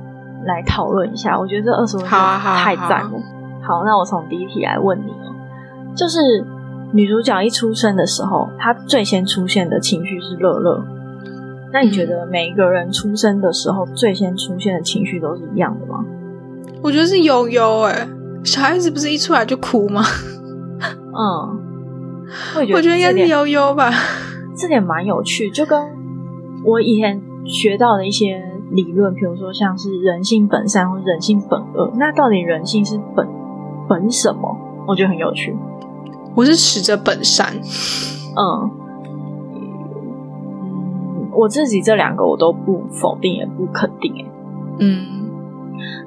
[0.46, 1.38] 来讨论一下。
[1.38, 3.20] 我觉得这二十问太赞了。
[3.62, 5.34] 好，那我从第一题来问你哦，
[5.96, 6.20] 就是
[6.92, 10.84] 女主角一出生的时候，她最先出现的情绪是乐乐。
[11.72, 16.06] 那你觉得每一个人出生的时候最先出现的情绪都是一样的吗？
[16.84, 18.08] 我觉得是悠悠哎，
[18.44, 20.04] 小孩子不是一出来就哭吗？
[21.16, 21.58] 嗯，
[22.74, 23.90] 我觉得应该是悠悠吧。
[24.56, 25.82] 这点蛮有趣，就跟
[26.64, 33.28] 我以前学到的一些理论，比如说像是人性本善或人性本恶，那到底人性是本？
[33.88, 34.56] 本什么？
[34.88, 35.56] 我觉得很有趣。
[36.36, 37.54] 我是持着本善。
[38.36, 38.72] 嗯
[41.32, 44.26] 我自己这两个我都不否定也不肯定哎。
[44.80, 45.23] 嗯。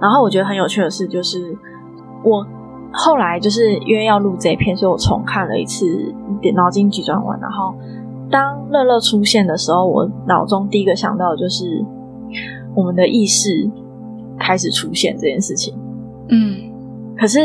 [0.00, 1.56] 然后我觉得很有趣的事，就是
[2.22, 2.46] 我
[2.92, 5.84] 后来就是因为要录这一篇，所以我重看了一次
[6.54, 7.38] 《脑筋急转弯》。
[7.42, 7.74] 然后
[8.30, 11.84] 当乐乐出现的时候，我脑中第一个想到的就是
[12.74, 13.70] 我们的意识
[14.38, 15.74] 开始出现这件事情。
[16.28, 16.72] 嗯。
[17.18, 17.40] 可是。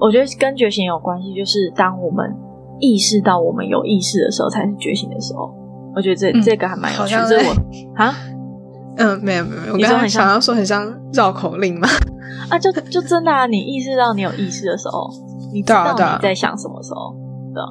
[0.00, 2.34] 我觉得跟觉醒有关系，就是当我们
[2.80, 5.54] 意识到我们有意识的时候，才是觉醒的时候。
[5.94, 7.14] 我觉得这这个还蛮有趣。
[7.28, 7.54] 这我
[7.94, 8.12] 啊，
[8.96, 11.88] 嗯，没有没有，我刚刚想要说很像绕口令吗。
[12.50, 13.46] 啊，就就真的啊！
[13.46, 15.08] 你意识到你有意识的时候，
[15.52, 17.14] 你知道你在想什么时候？
[17.54, 17.62] 的。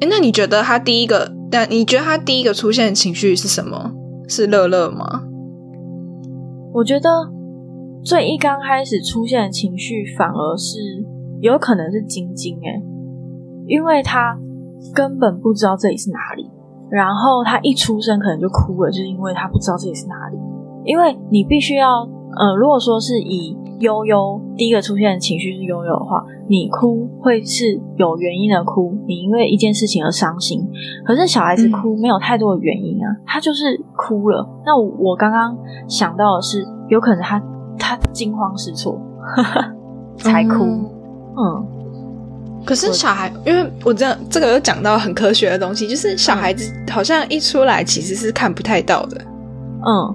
[0.00, 1.30] 哎，那你觉得他第一个？
[1.50, 3.92] 但你觉得他第一个出现的情绪是什么？
[4.28, 5.22] 是乐乐吗？
[6.72, 7.08] 我觉得
[8.02, 10.78] 最一刚开始出现的情绪，反而是。
[11.40, 12.80] 有可能是晶晶哎，
[13.66, 14.34] 因为他
[14.94, 16.50] 根本不知道这里是哪里，
[16.90, 20.38] 然后他一出生可能就哭了，就是因为他不知道这里是哪里。
[20.84, 22.00] 因为你必须要，
[22.38, 30.60] 呃，如果说是以悠悠第一个出现的情绪是悠悠的话，你哭会是有原因的哭，你因为一件事情而伤心。
[31.04, 34.46] 可是小孩子哭没有太多的原因啊，他就是哭了。
[34.64, 35.56] 那我刚刚
[35.88, 37.42] 想到的是，有可能他
[37.78, 38.98] 他惊慌失措
[40.18, 40.64] 才哭。
[41.36, 41.66] 嗯，
[42.64, 49.20] 可是小孩，因为我这样这个又讲到很科学的东西，就是小孩子好像一出来其实是看不太到的。
[49.86, 50.14] 嗯，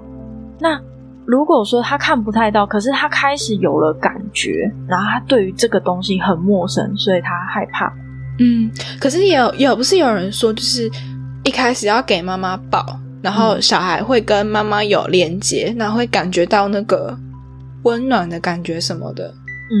[0.60, 0.80] 那
[1.26, 7.92] 如果说他看不太到，可是他开始有了感觉，然后他对于这个东西很陌生，所以他害怕。
[8.38, 10.90] 嗯，可是也有有不是有人说，就是
[11.44, 17.16] 一开始要给妈妈抱，然后小孩会跟妈妈有连接，然后会感觉到那个
[17.82, 19.32] 温暖的感觉什么的。
[19.70, 19.76] 嗯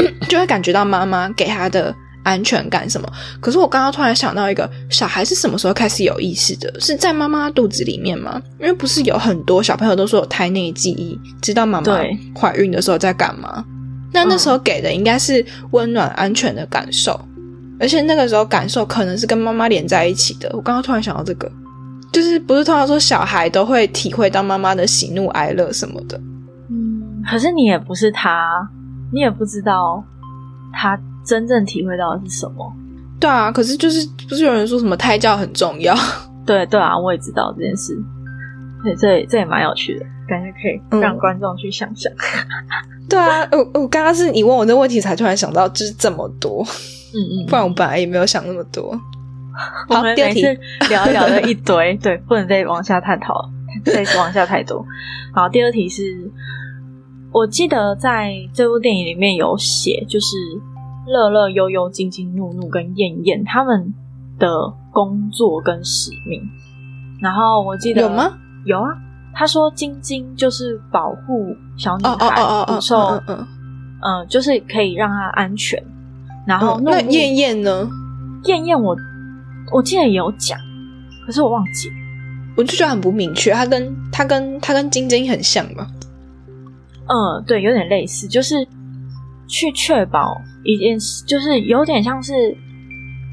[0.00, 1.94] 嗯，就会感觉到妈妈给他的
[2.28, 3.10] 安全感什么。
[3.40, 6.72] 可是我刚刚突然想到一个，小孩是什么时候开始有意识的？
[6.78, 8.40] 是在妈妈肚子里面吗？
[8.60, 11.98] 因为不是有很多小朋友都说有胎内记忆，知道妈妈
[12.38, 13.64] 怀孕的时候在干嘛？
[14.12, 17.18] 那那时候给的应该是温暖、安全的感受，
[17.80, 20.50] 而且那个时候感受可能是跟妈妈连在一起的。
[20.52, 21.50] 我刚刚突然想到这个，
[22.12, 26.18] 就是不是通常说小孩都会体会到妈妈的喜怒哀乐什么的？
[26.70, 28.68] 嗯，可是你也不是他，
[29.12, 30.04] 你也不知道
[30.72, 30.98] 他。
[31.28, 32.72] 真正体会到的是什么？
[33.20, 35.94] 对啊，可是就是不是有人说什么胎教很重要？
[36.46, 37.94] 对对啊，我也知道这件事。
[38.82, 42.10] 对，这这也蛮有趣的，感觉可以让观众去想象。
[43.10, 46.64] 对啊，我我刚刚是你问我这问题才突然想到，就是这么多。
[47.12, 48.98] 嗯嗯，不然我本来也没有想那么多。
[49.90, 50.42] 好，第二题
[50.88, 53.50] 聊一聊的一堆，对，不能再往下探讨，
[53.84, 54.82] 再往下太多。
[55.34, 56.30] 好，第二题是，
[57.32, 60.26] 我记得在这部电影里面有写，就是。
[61.08, 63.92] 乐乐、悠悠、晶晶、怒怒跟燕燕他们
[64.38, 66.42] 的工作跟使命，
[67.20, 68.38] 然后我记得有吗？
[68.64, 68.88] 有啊。
[69.34, 72.96] 他说晶晶就是保护小女孩不受，
[73.28, 73.46] 嗯
[74.02, 75.80] 嗯，就是可以让她安全。
[76.44, 77.88] 然后那燕燕呢？
[78.44, 78.96] 燕燕我
[79.72, 80.58] 我记得也有讲，
[81.24, 81.88] 可是我忘记，
[82.56, 83.52] 我就觉得很不明确。
[83.52, 85.86] 他跟他跟他跟晶晶很像吧？
[87.06, 88.66] 嗯，对，有点类似，就是
[89.46, 90.36] 去确保。
[90.64, 92.32] 一件事就是有点像是，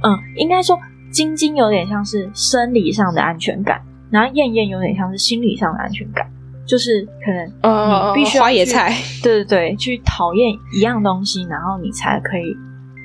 [0.03, 0.77] 嗯，应该说
[1.11, 6.25] 晶晶有点像是生理上的安全感，然后燕燕有点像是心理上的安全感，
[6.65, 12.55] 就是可能你必须花野菜，对对对，去讨厌一样东西，然后你才可以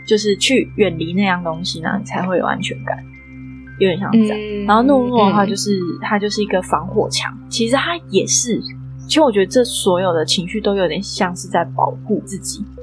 [0.06, 2.98] 就是去远离那样东西，然后你才会有安全感，
[3.78, 4.66] 有点像这样。
[4.66, 8.60] 然后怒怒的话就是它就是一个防火墙，其实它也是，
[9.06, 12.79] 其实我觉得这所有的情绪都有点像是在保护自己，就。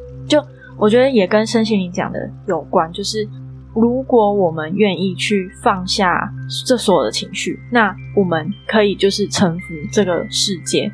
[0.77, 3.27] 我觉得也跟申请你讲的有关，就是
[3.73, 6.31] 如果我们愿意去放下
[6.65, 10.91] 这所有的情绪，那我们可以就是臣服这个世界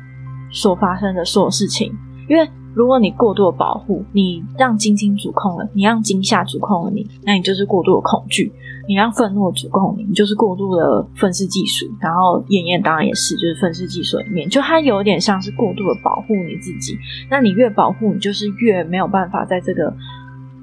[0.50, 1.92] 所发生的所有事情，
[2.28, 2.48] 因为。
[2.76, 8.50] 如果你过度的保护，你让晶晶主控了，你让惊吓主控了你，那你就是过度的恐惧；
[8.86, 11.86] 你让愤怒主控你，你就是过度的愤世嫉俗。
[12.00, 16.98] 然后燕燕当然也是，就是愤世嫉俗里面，就它有点像是过度的保护你自己。
[17.30, 19.94] 那你越保护，你就是越没有办法在这个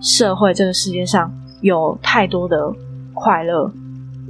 [0.02, 2.74] 社会、这个世界上有太多的
[3.14, 3.72] 快乐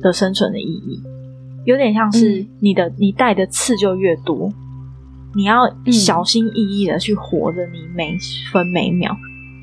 [0.01, 1.01] 的生存的意义。
[1.65, 4.51] 有点像是你的你带的刺就越多。
[5.33, 5.61] 你要
[5.91, 8.17] 小心翼翼的去活着，你每
[8.51, 9.15] 分每秒。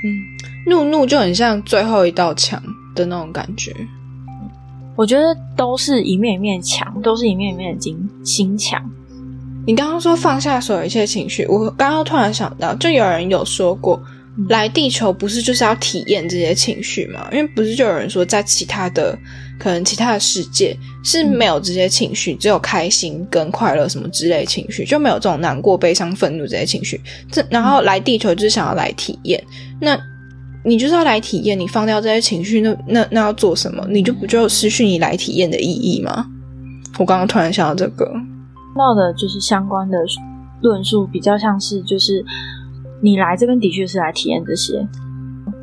[0.04, 2.62] 嗯，怒怒就很像最后一道墙
[2.94, 3.74] 的那种感觉。
[4.98, 8.82] 我觉得都是一面一面墙，都是一面一面的金心墙。
[9.64, 14.02] 你刚刚说放下所有一切情绪，我刚刚突然想到，就有人有说过。
[14.48, 17.28] 来地球不是就是要体验这些情绪吗？
[17.32, 19.16] 因为不是就有人说，在其他的
[19.58, 27.00] 可能其他的世界是没有这些情绪，只有开心跟快乐什么之类情绪，就没有这种难过、悲伤、愤怒这些情绪。
[27.32, 29.42] 这然后来地球就是想要来体验，
[29.80, 29.96] 那
[30.68, 33.84] 你就是要来体验，你放掉这些情绪，那那那要做什么？
[33.88, 36.26] 你就不就失去你来体验的意义吗？
[36.98, 38.04] 我刚刚突然想到这个，
[38.76, 39.98] 到的就是相关的
[40.60, 42.24] 论述，比较像是就是。
[43.00, 44.84] 你来这边的确是来体验这些。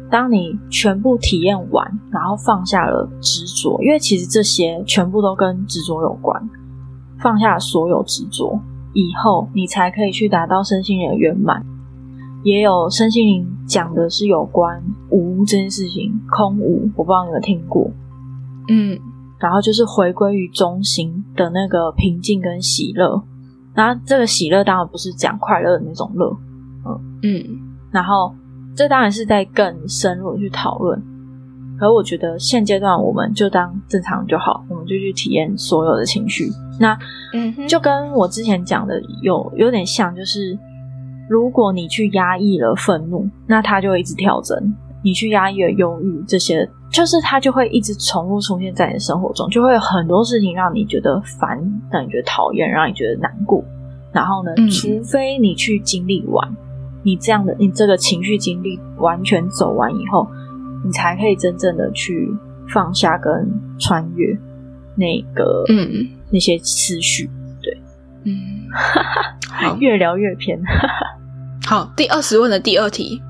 [0.09, 6.41] 当你全部体验完，然后放下了执着，因为其实这些全部都跟执着有关。
[7.21, 8.57] 放下所有执着
[8.93, 11.61] 以后，你才可以去达到身心灵的圆满。
[12.45, 14.79] 也有身心灵讲的是有关
[15.09, 17.89] 无这件事情，空无，我不知道你有听过。
[18.69, 18.99] 嗯，
[19.39, 23.19] 然后就是回归于中心的那个平静跟喜乐。
[23.73, 26.37] 然后这个喜乐当然不是讲快乐的那种乐。
[27.23, 27.43] 嗯，
[27.89, 28.31] 然后
[28.75, 31.01] 这当然是在更深入去讨论，
[31.79, 36.47] 可我觉得现阶段我们就当正常就好，我们就去体验所有的情绪。
[36.79, 36.95] 那
[37.33, 40.55] 嗯，就跟我之前讲的有有点像，就是
[41.29, 44.57] 如果你去压抑了愤怒，那它就会一直跳针；
[45.03, 51.57] 你去压抑了忧郁，这些就是它就会一直重复出现在你的生活中，就会有很多事情让你觉得烦，
[51.91, 53.63] 让你觉得讨厌，让你觉得难过。
[54.11, 56.55] 然后呢，除非你去经历完。
[57.03, 60.27] 你这样的，你这个情绪经历完全走完以后，
[60.83, 62.31] 你才可以真正的去
[62.73, 63.31] 放下跟
[63.77, 64.35] 穿越
[64.95, 67.29] 那个嗯那些思绪，
[67.61, 67.77] 对，
[68.23, 68.64] 嗯，
[69.51, 70.59] 好，越聊越偏，
[71.65, 73.21] 好，第二十问的第二题，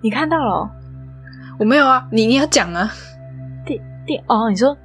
[0.00, 0.70] 你看到了？
[1.58, 2.90] 我没有啊，你你要讲啊？
[3.64, 4.76] 第第哦，你说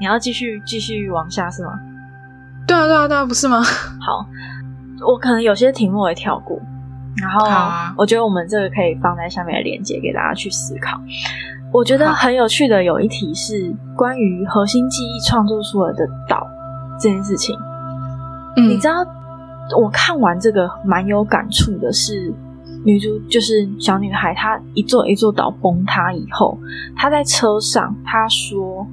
[0.00, 1.72] 你要继续继续往下是吗？
[2.66, 3.62] 对啊对啊对啊，不是吗？
[4.00, 4.26] 好，
[5.06, 6.58] 我可能有些题目会跳过。
[7.16, 7.46] 然后，
[7.96, 10.98] 我觉得我们这个可以放在下面的链接给大家去思考。
[11.70, 16.46] 我觉得很有趣的有一题是关于核心记忆创作出来的岛
[16.98, 17.54] 这件事情。
[18.56, 18.94] 嗯，你知道，
[19.80, 22.32] 我看完这个蛮有感触的是，
[22.84, 26.58] 女主就是小女孩，她一座一座岛崩塌以后，
[26.96, 28.86] 她在车上，她说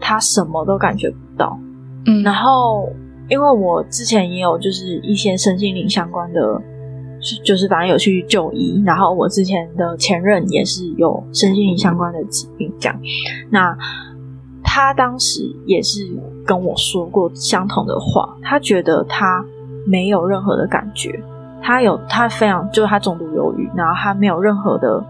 [0.00, 1.58] 她什么都感觉不到。
[2.06, 2.88] 嗯，然后
[3.28, 6.62] 因为我之前也有就是一些身心灵相关的。
[7.44, 13.00] 就是反正有去就医，然后我之前的前任也是有身心灵相关的疾病，这样。
[13.50, 13.76] 那
[14.62, 16.06] 他当时也是
[16.46, 19.44] 跟我说过相同的话，他觉得他
[19.86, 21.22] 没有任何的感觉，
[21.62, 25.04] 他有他非常就是他重度忧郁，然后他没有任何的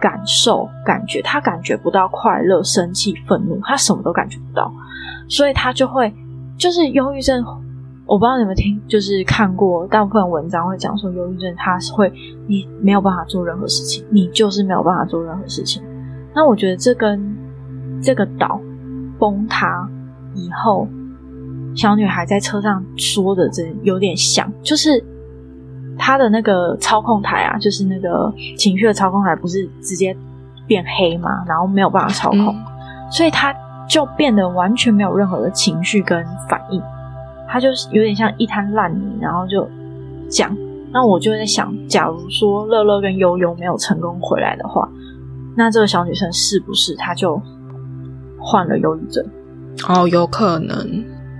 [0.00, 4.70] 感受感觉，他感觉不到快乐、生气、愤怒，他什么都感觉不到，
[5.28, 6.14] 所以他就会
[6.58, 7.44] 就是忧郁症。
[8.06, 12.12] 我不知道你们听，就是看过大部分文章会讲说，忧郁症他是会
[12.46, 15.82] 你没有办法做任何事情，你就是没有办法做任何事情。
[16.34, 17.34] 那我觉得这跟
[18.02, 18.60] 这个岛
[19.18, 19.88] 崩塌
[20.34, 20.86] 以后，
[21.74, 25.02] 小女孩在车上说的真有点像，就是
[25.98, 30.16] 她的那个操控台啊，就是那个情绪的操控台，不是直接
[30.66, 32.54] 变黑嘛，然后没有办法操控，
[33.10, 33.54] 所以她
[33.88, 36.82] 就变得完全没有任何的情绪跟反应。
[37.48, 39.68] 她就是有点像一滩烂泥，然后就
[40.28, 40.56] 讲。
[40.92, 44.88] 那我就在想，假如说乐乐跟悠悠没有成功回来的话，
[45.56, 47.42] 那这个小女生是不是她就
[48.38, 49.26] 患了忧郁症？
[49.88, 50.76] 哦，有可能。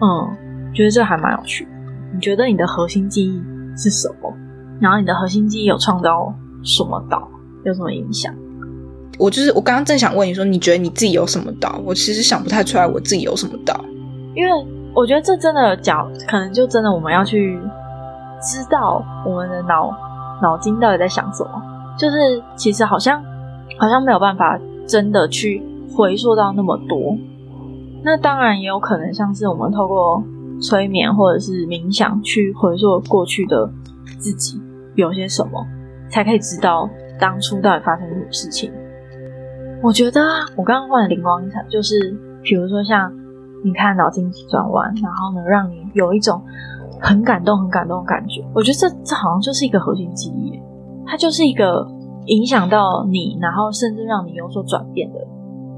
[0.01, 0.37] 嗯，
[0.75, 1.67] 觉得这还蛮有趣。
[2.13, 3.43] 你觉得你的核心记忆
[3.77, 4.33] 是什么？
[4.81, 6.33] 然后你的核心记忆有创造
[6.63, 7.29] 什么岛？
[7.65, 8.35] 有什么影响？
[9.19, 11.81] 我就是我刚刚正想问你说，你觉得你自己有什么岛？
[11.85, 13.85] 我其实想不太出来我自己有什么岛，
[14.35, 14.51] 因为。
[14.97, 17.59] 我觉得这真的讲，可能就真的我们要去
[18.41, 19.91] 知道我们的脑
[20.41, 21.51] 脑筋到底在想什么。
[21.99, 23.21] 就是其实好像
[23.77, 24.57] 好像没有办法
[24.87, 25.61] 真的去
[25.93, 27.19] 回溯到那么多。
[28.05, 30.23] 那当然也有可能像是我们透过
[30.61, 33.69] 催眠或者是冥想去回溯过去的
[34.19, 34.61] 自己
[34.95, 35.67] 有些什么，
[36.11, 36.89] 才可以知道
[37.19, 38.71] 当初到底发生什么事情。
[39.83, 40.21] 我觉得
[40.57, 43.13] 我刚刚换的灵光一闪，就是比如说像。
[43.67, 46.39] 你看脑筋急转弯，然后呢，让你有一种
[47.01, 48.45] 很感动、很感动的感觉。
[48.55, 50.61] 我觉得这这好像就是一个核心记忆，
[51.07, 51.89] 它就是一个
[52.27, 55.19] 影响到你，然后甚至让你有所转变的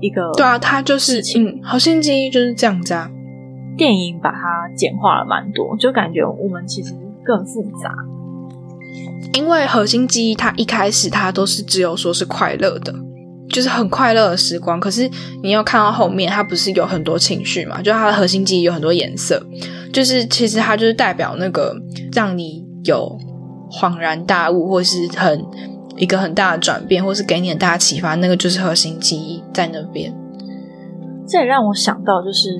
[0.01, 0.32] 一个。
[0.36, 3.11] 对啊，它就是嗯，核心记忆就是这样子啊。
[3.76, 6.94] 电影把它简化了蛮多，就感觉我们其实
[7.24, 7.92] 更复杂。
[9.34, 12.94] 因为核心记忆它一开始它都是只有说是快乐的。
[13.49, 15.09] 就是很快乐的时光，可是
[15.40, 17.80] 你要看到后面，它不是有很多情绪嘛？
[17.80, 19.40] 就它的核心记忆有很多颜色，
[19.92, 21.72] 就是其实它就是代表那个
[22.12, 23.16] 让你有
[23.70, 25.40] 恍然大悟，或是很
[25.97, 30.12] 一个很大的转变，或是给你很大的启发，那个就是核心记忆在那边。
[31.26, 32.51] 这也让我想到，就是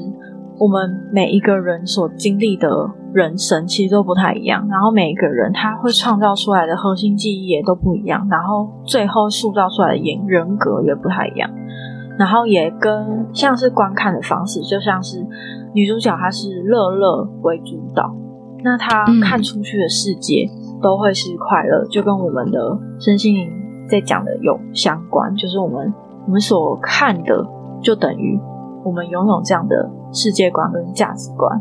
[0.59, 2.68] 我们每一个人所经历的。
[3.14, 11.51] 人生其实都不太一样，然后每一个人他会创造出来的核心记忆也都不一样，然后最后塑造出来的人人格也不太一样，
[12.18, 15.26] 然后也跟像是观看的方式，就像是
[15.72, 18.14] 女主角她是乐乐为主导，
[18.62, 20.47] 那她看出去的世界
[20.87, 23.51] 都会是快乐，就跟我们的身心灵
[23.89, 25.93] 在讲的有相关，就是我们
[26.26, 27.45] 我们所看的
[27.82, 28.39] 就等于
[28.84, 31.61] 我们拥有这样的世界观跟价值观，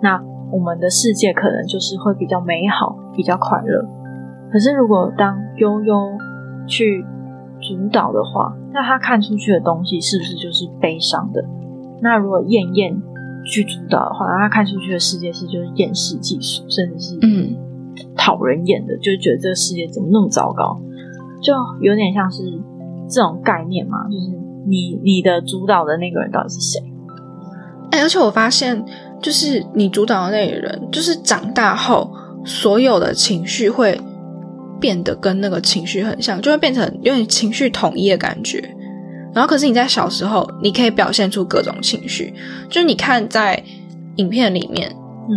[0.00, 0.22] 那。
[0.52, 3.86] 我们的世界可能就是会比较美好、比较快乐。
[4.50, 5.94] 可是，如果当悠悠
[6.66, 7.06] 去
[7.60, 11.40] 主导的话，那他看出去的东西是不是就是悲伤的？
[12.02, 13.00] 那如果燕燕
[13.44, 17.54] 去主导的话，那他看出去的世界是就是厌世技术，甚至是嗯
[18.16, 20.80] 讨人厌的，就觉得这个世界怎么那么糟糕？
[21.42, 22.42] 就有点像是
[23.08, 26.80] 这种概念嘛，就是你你的主导的那个人到底是谁？
[27.90, 28.84] 哎，而且我发现。
[29.22, 32.10] 就是你主导的那个人，就是长大后
[32.42, 34.00] 所有的情绪会
[34.80, 38.58] 变得跟那个情绪很像，就会变成有点情绪统一的感觉。
[39.34, 42.32] 然后，可是你在小时候，你可以表现出各种情绪。
[42.70, 43.62] 就是你看在
[44.16, 44.90] 影片里面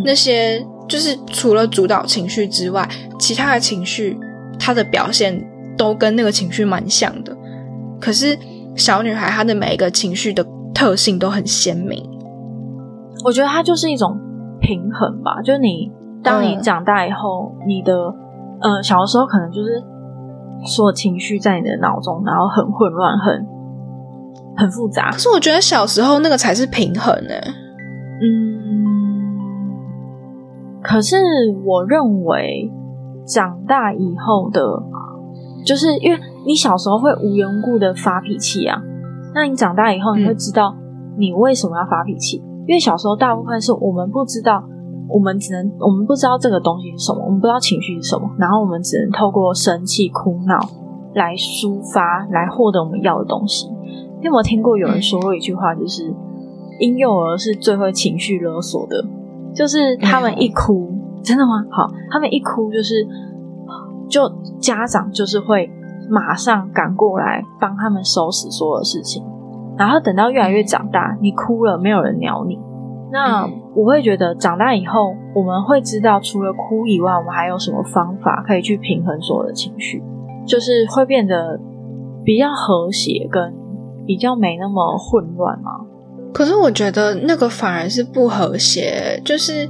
[0.05, 2.87] 那些，就是除了主导情绪之外，
[3.19, 4.17] 其他的情绪
[4.59, 5.43] 它的表现
[5.77, 7.35] 都跟那个情绪蛮像的。
[7.99, 8.37] 可是
[8.75, 12.03] 小女孩她的每一个情绪的特性都很鲜明。
[13.23, 14.19] 我觉得它就是一种
[14.59, 17.93] 平衡吧，就是你当你长大以后，你的
[18.59, 19.81] 呃小的时候可能就是
[20.65, 23.45] 所有情绪在你的脑中，然后很混乱，很
[24.57, 25.11] 很复杂。
[25.11, 27.33] 可是我觉得小时候那个才是平衡呢。
[28.21, 28.82] 嗯，
[30.83, 31.15] 可是
[31.65, 32.69] 我认为
[33.25, 34.61] 长大以后的，
[35.65, 38.81] 就是因为你小时候会无缘故的发脾气啊，
[39.33, 40.75] 那你长大以后，你会知道
[41.17, 44.61] 你为什么要发脾气，因为小时候大部分是我们不知道，
[45.07, 50.59] 我们只能我们不知道这个东西是什么，我们不知道情绪是什么，然后我们只能透过生气、哭闹
[51.15, 53.67] 来抒发，来获得我们要的东西。
[54.19, 56.13] 你有没有听过有人说过一句话，就是
[56.79, 59.05] 婴幼儿是最会情绪勒索的，
[59.55, 60.91] 就是他们一哭，
[61.23, 61.65] 真的吗？
[61.71, 63.07] 好，他们一哭就是，
[64.09, 64.21] 就
[64.59, 65.69] 家长就是会。
[66.09, 69.23] 马上赶过来帮他们收拾所有事情，
[69.77, 72.59] 然后等到越来越长大，你哭了，没有人鸟你。
[73.09, 80.03] 那我会觉得长大以后，我们会知道除了哭以外，我们还有什么方法可以去平衡所有的情绪，
[80.45, 81.57] 就是会变得
[82.25, 83.53] 比较和谐，跟
[84.05, 85.71] 比较没那么混乱吗？
[86.33, 89.69] 可是我觉得那个反而是不和谐，就是。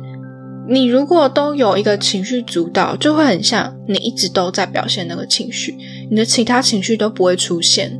[0.65, 5.75] 你如果都有一个情绪主导，就会很像你一直都在表现那个情绪，
[6.09, 7.99] 你的其他情绪都不会出现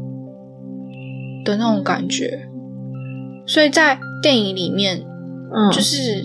[1.43, 2.47] 的那种感觉。
[3.45, 5.03] 所以在电影里面，
[5.53, 6.23] 嗯，就是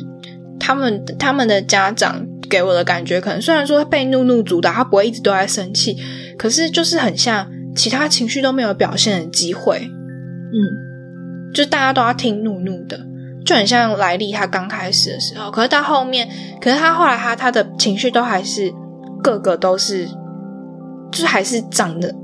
[0.60, 5.96] 他们他们的家长给我的感觉，可能虽然说被怒怒主导，他不会一直都在生气，
[6.38, 9.78] 可是就是很像其他情绪都没有表现的机会。
[9.80, 10.54] 嗯，
[11.58, 12.96] 就大家都要听怒怒的。
[13.44, 16.28] 就很像莱利，他刚开始的时候，可是到后面，
[16.60, 18.72] 可是他后来他他的情绪都还是
[19.22, 20.06] 个个都是，
[21.10, 22.14] 就是还是长得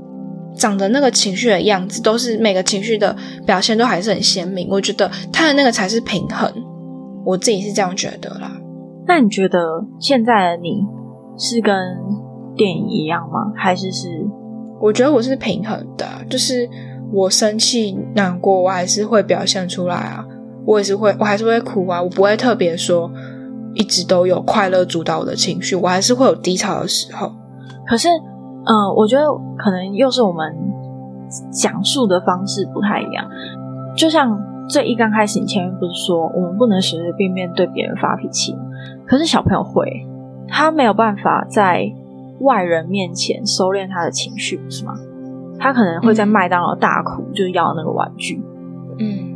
[0.55, 3.15] 长得那个情绪的样子，都是每个情绪的
[3.45, 4.67] 表现都还是很鲜明。
[4.69, 6.49] 我觉得他的那个才是平衡，
[7.25, 8.51] 我自己是这样觉得啦。
[9.07, 9.59] 那你觉得
[9.99, 10.83] 现在的你
[11.39, 11.75] 是跟
[12.55, 13.51] 电影一样吗？
[13.55, 14.09] 还是是？
[14.79, 16.69] 我觉得我是平衡的，就是
[17.15, 20.25] 我生气难过，我还是会表现出来啊。
[20.65, 23.09] 我也是会，我还是会哭啊，我不会特别说
[23.73, 27.31] 一直都有快乐主导我的情绪，我还是会有低潮的时候。
[27.87, 29.23] 可是，嗯，我觉得
[29.57, 30.53] 可能又是我们
[31.51, 33.25] 讲述的方式不太一样。
[33.95, 34.37] 就像
[34.67, 38.53] 最一刚开始，你前面不是说我们不能随随便便对别人发脾气？
[39.07, 40.05] 可是小朋友会，
[40.49, 41.89] 他没有办法在
[42.41, 44.95] 外人面前收敛他的情绪，是吗？
[45.59, 48.43] 他可能会在麦当劳大哭，就是要那个玩具。
[48.99, 49.33] 嗯。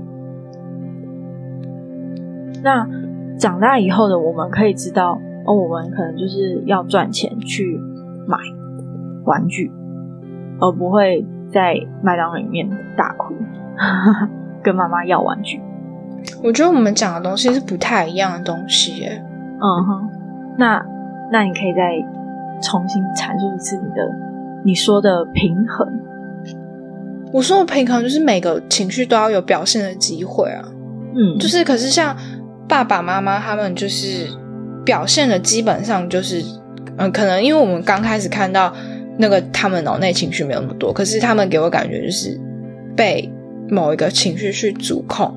[2.62, 2.86] 那
[3.38, 7.80] 长大以后的我们可以知道，哦，我们可能就是要赚钱去
[8.28, 8.38] 买
[9.24, 9.72] 玩具，
[10.60, 13.34] 而不会在麦当劳里面大哭，
[14.62, 15.62] 跟妈妈要玩具。
[16.44, 19.24] 我觉得我们讲的东西是不太一样的东西耶。
[19.62, 20.10] 嗯哼，
[20.58, 20.86] 那
[21.32, 21.98] 那你可以再
[22.62, 24.16] 重新阐述一次你的
[24.66, 25.88] 你说的平衡。
[27.34, 30.64] 我说的平衡就是每个情绪都要有表现的机会啊。
[31.16, 32.16] 嗯，就是可是像。
[32.70, 34.28] 爸爸妈妈他们就是
[34.86, 36.40] 表现的基本上就是，
[36.98, 38.72] 嗯，可能因为我们刚开始看到
[39.18, 42.40] 那个他们脑内情绪没有那么多，可是他们给我感觉就是
[42.96, 43.28] 被
[43.70, 45.34] 某一个情绪去主控，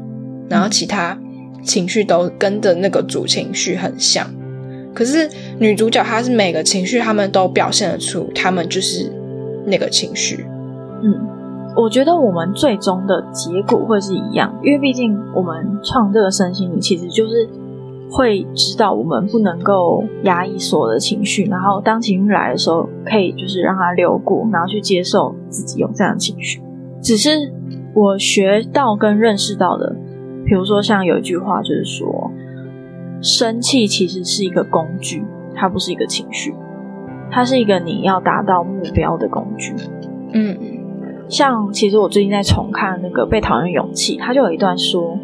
[0.51, 1.19] 然后其他
[1.65, 4.31] 情绪都跟着那个主情绪很像。
[4.95, 5.27] 可是
[5.59, 9.11] 女主角她是每个情绪他们都表现得出，他们就是
[9.65, 10.45] 那个情绪，
[11.03, 11.32] 嗯。
[11.75, 17.49] 我觉得我们最终的结果会是一样，因为毕竟我们创这个身心灵，其实就是
[18.11, 26.61] 会知道我们不能够压抑所有的情绪，然后当情绪来的时候，可以就是让它流过，然后去接受自己有这样的情绪。
[27.01, 27.31] 只是
[27.95, 29.97] 我学到跟认识到的，
[30.45, 32.31] 比如说像有一句话就是说，
[33.23, 36.55] 生气其实是一个工具，它不是一个情绪，
[37.31, 39.75] 它是一个你要达到目标的工具。
[40.35, 40.82] 嗯。
[41.33, 45.19] 像其实我最近在重看那个《被讨厌勇气》，他就有一段说，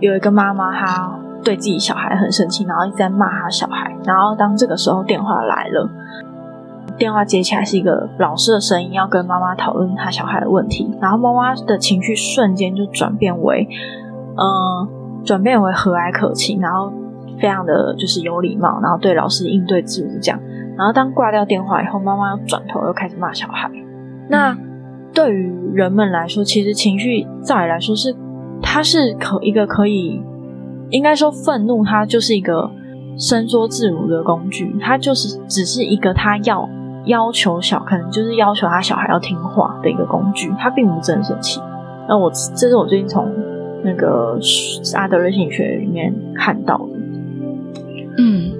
[0.00, 3.94] 有一个妈妈她对自己小孩很生气，然后一直在骂他小孩。
[4.04, 5.88] 然后当这个时候电话来了，
[6.98, 10.92] 电话接起来是一个老师的声音，要跟妈妈讨论他小孩的问题。
[11.00, 13.68] 然后妈妈的情绪瞬间就转变为，
[14.36, 16.92] 嗯，转变为和蔼可亲，然后
[17.38, 20.40] 非常的就是有礼貌，然后对老师应对自如这样。
[20.76, 23.70] 然后当挂掉电话以后，妈妈又转头又开始骂小孩。
[24.28, 24.56] 那
[25.14, 28.14] 对于人们来说，其实情绪照理来说是，
[28.60, 30.20] 它是可一个可以，
[30.90, 32.68] 应该说愤怒，它就是一个
[33.16, 36.68] 伸缩自如的工具，它就是只是一个他要
[37.06, 41.60] 要求小，可能就是要求他小孩要听话的一个工具，他并不真生气。
[42.08, 43.32] 那我这是我最近从
[43.84, 44.36] 那个
[44.94, 46.98] 阿德勒心理学里面看到的，
[48.18, 48.52] 嗯，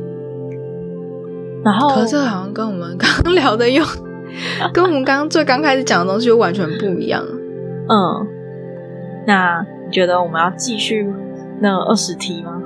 [1.65, 3.83] 然后，可是好像跟我们刚聊的又。
[4.73, 7.23] 跟我们刚刚最刚开始讲的东西又完全不一样。
[7.89, 8.27] 嗯，
[9.27, 11.07] 那你觉得我们要继续
[11.61, 12.61] 那二十题吗？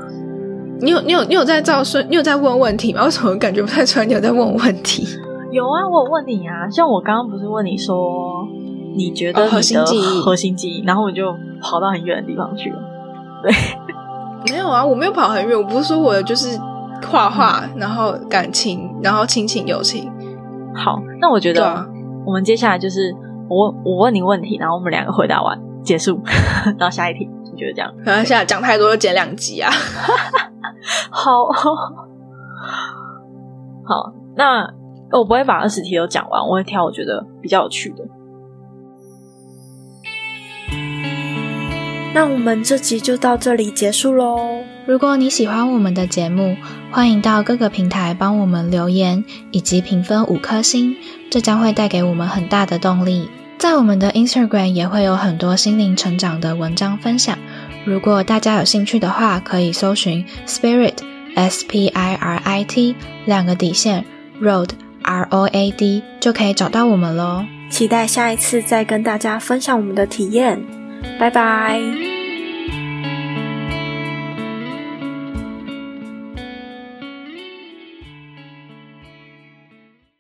[0.81, 3.05] 你有你有你有在照顺，你有在问问题吗？
[3.05, 4.07] 为什么感觉不太出来？
[4.07, 5.05] 你有在问问题？
[5.51, 6.69] 有啊，我有问你啊。
[6.71, 8.47] 像我刚刚不是问你说，
[8.97, 12.79] 你觉得核心记忆，核心记忆，然后我就跑到很远的地方去了。
[13.43, 13.53] 对，
[14.53, 16.57] 没有啊，我没有跑很远，我不是说我的就是
[17.11, 20.09] 画画，然后感情，然后亲情友情。
[20.79, 21.85] 好，那我觉得
[22.25, 23.15] 我们接下来就是
[23.51, 26.21] 我我问你问题，然后我们两个回答完结束，
[26.79, 27.29] 到下一题。
[27.51, 27.93] 你觉得这样？
[28.05, 29.71] 可能现在讲太多就剪两集啊。
[31.11, 31.47] 好
[33.85, 34.63] 好，那
[35.11, 38.05] 我不会把二十题都讲完，我会挑我觉得比较有趣的。
[42.15, 44.39] 那我们这集就到这里结束喽。
[44.89, 46.57] 如果你喜欢我们的节目，
[46.91, 50.97] 欢迎到各个平台帮我们留言以及评分五颗星，
[51.29, 53.29] 这将会带给我们很大的动力。
[53.59, 57.37] 在我们的 Instagram 也会有很多心灵成长的文章分享。
[57.85, 60.95] 如果大家有兴趣的话，可以搜寻 Spirit
[61.35, 64.07] S P I R I T 两个底线
[64.41, 64.71] Road
[65.03, 67.45] R O A D 就可以找到我们喽。
[67.69, 70.59] 期待下一次再跟大家分享我们的体验。
[71.21, 72.18] 拜拜。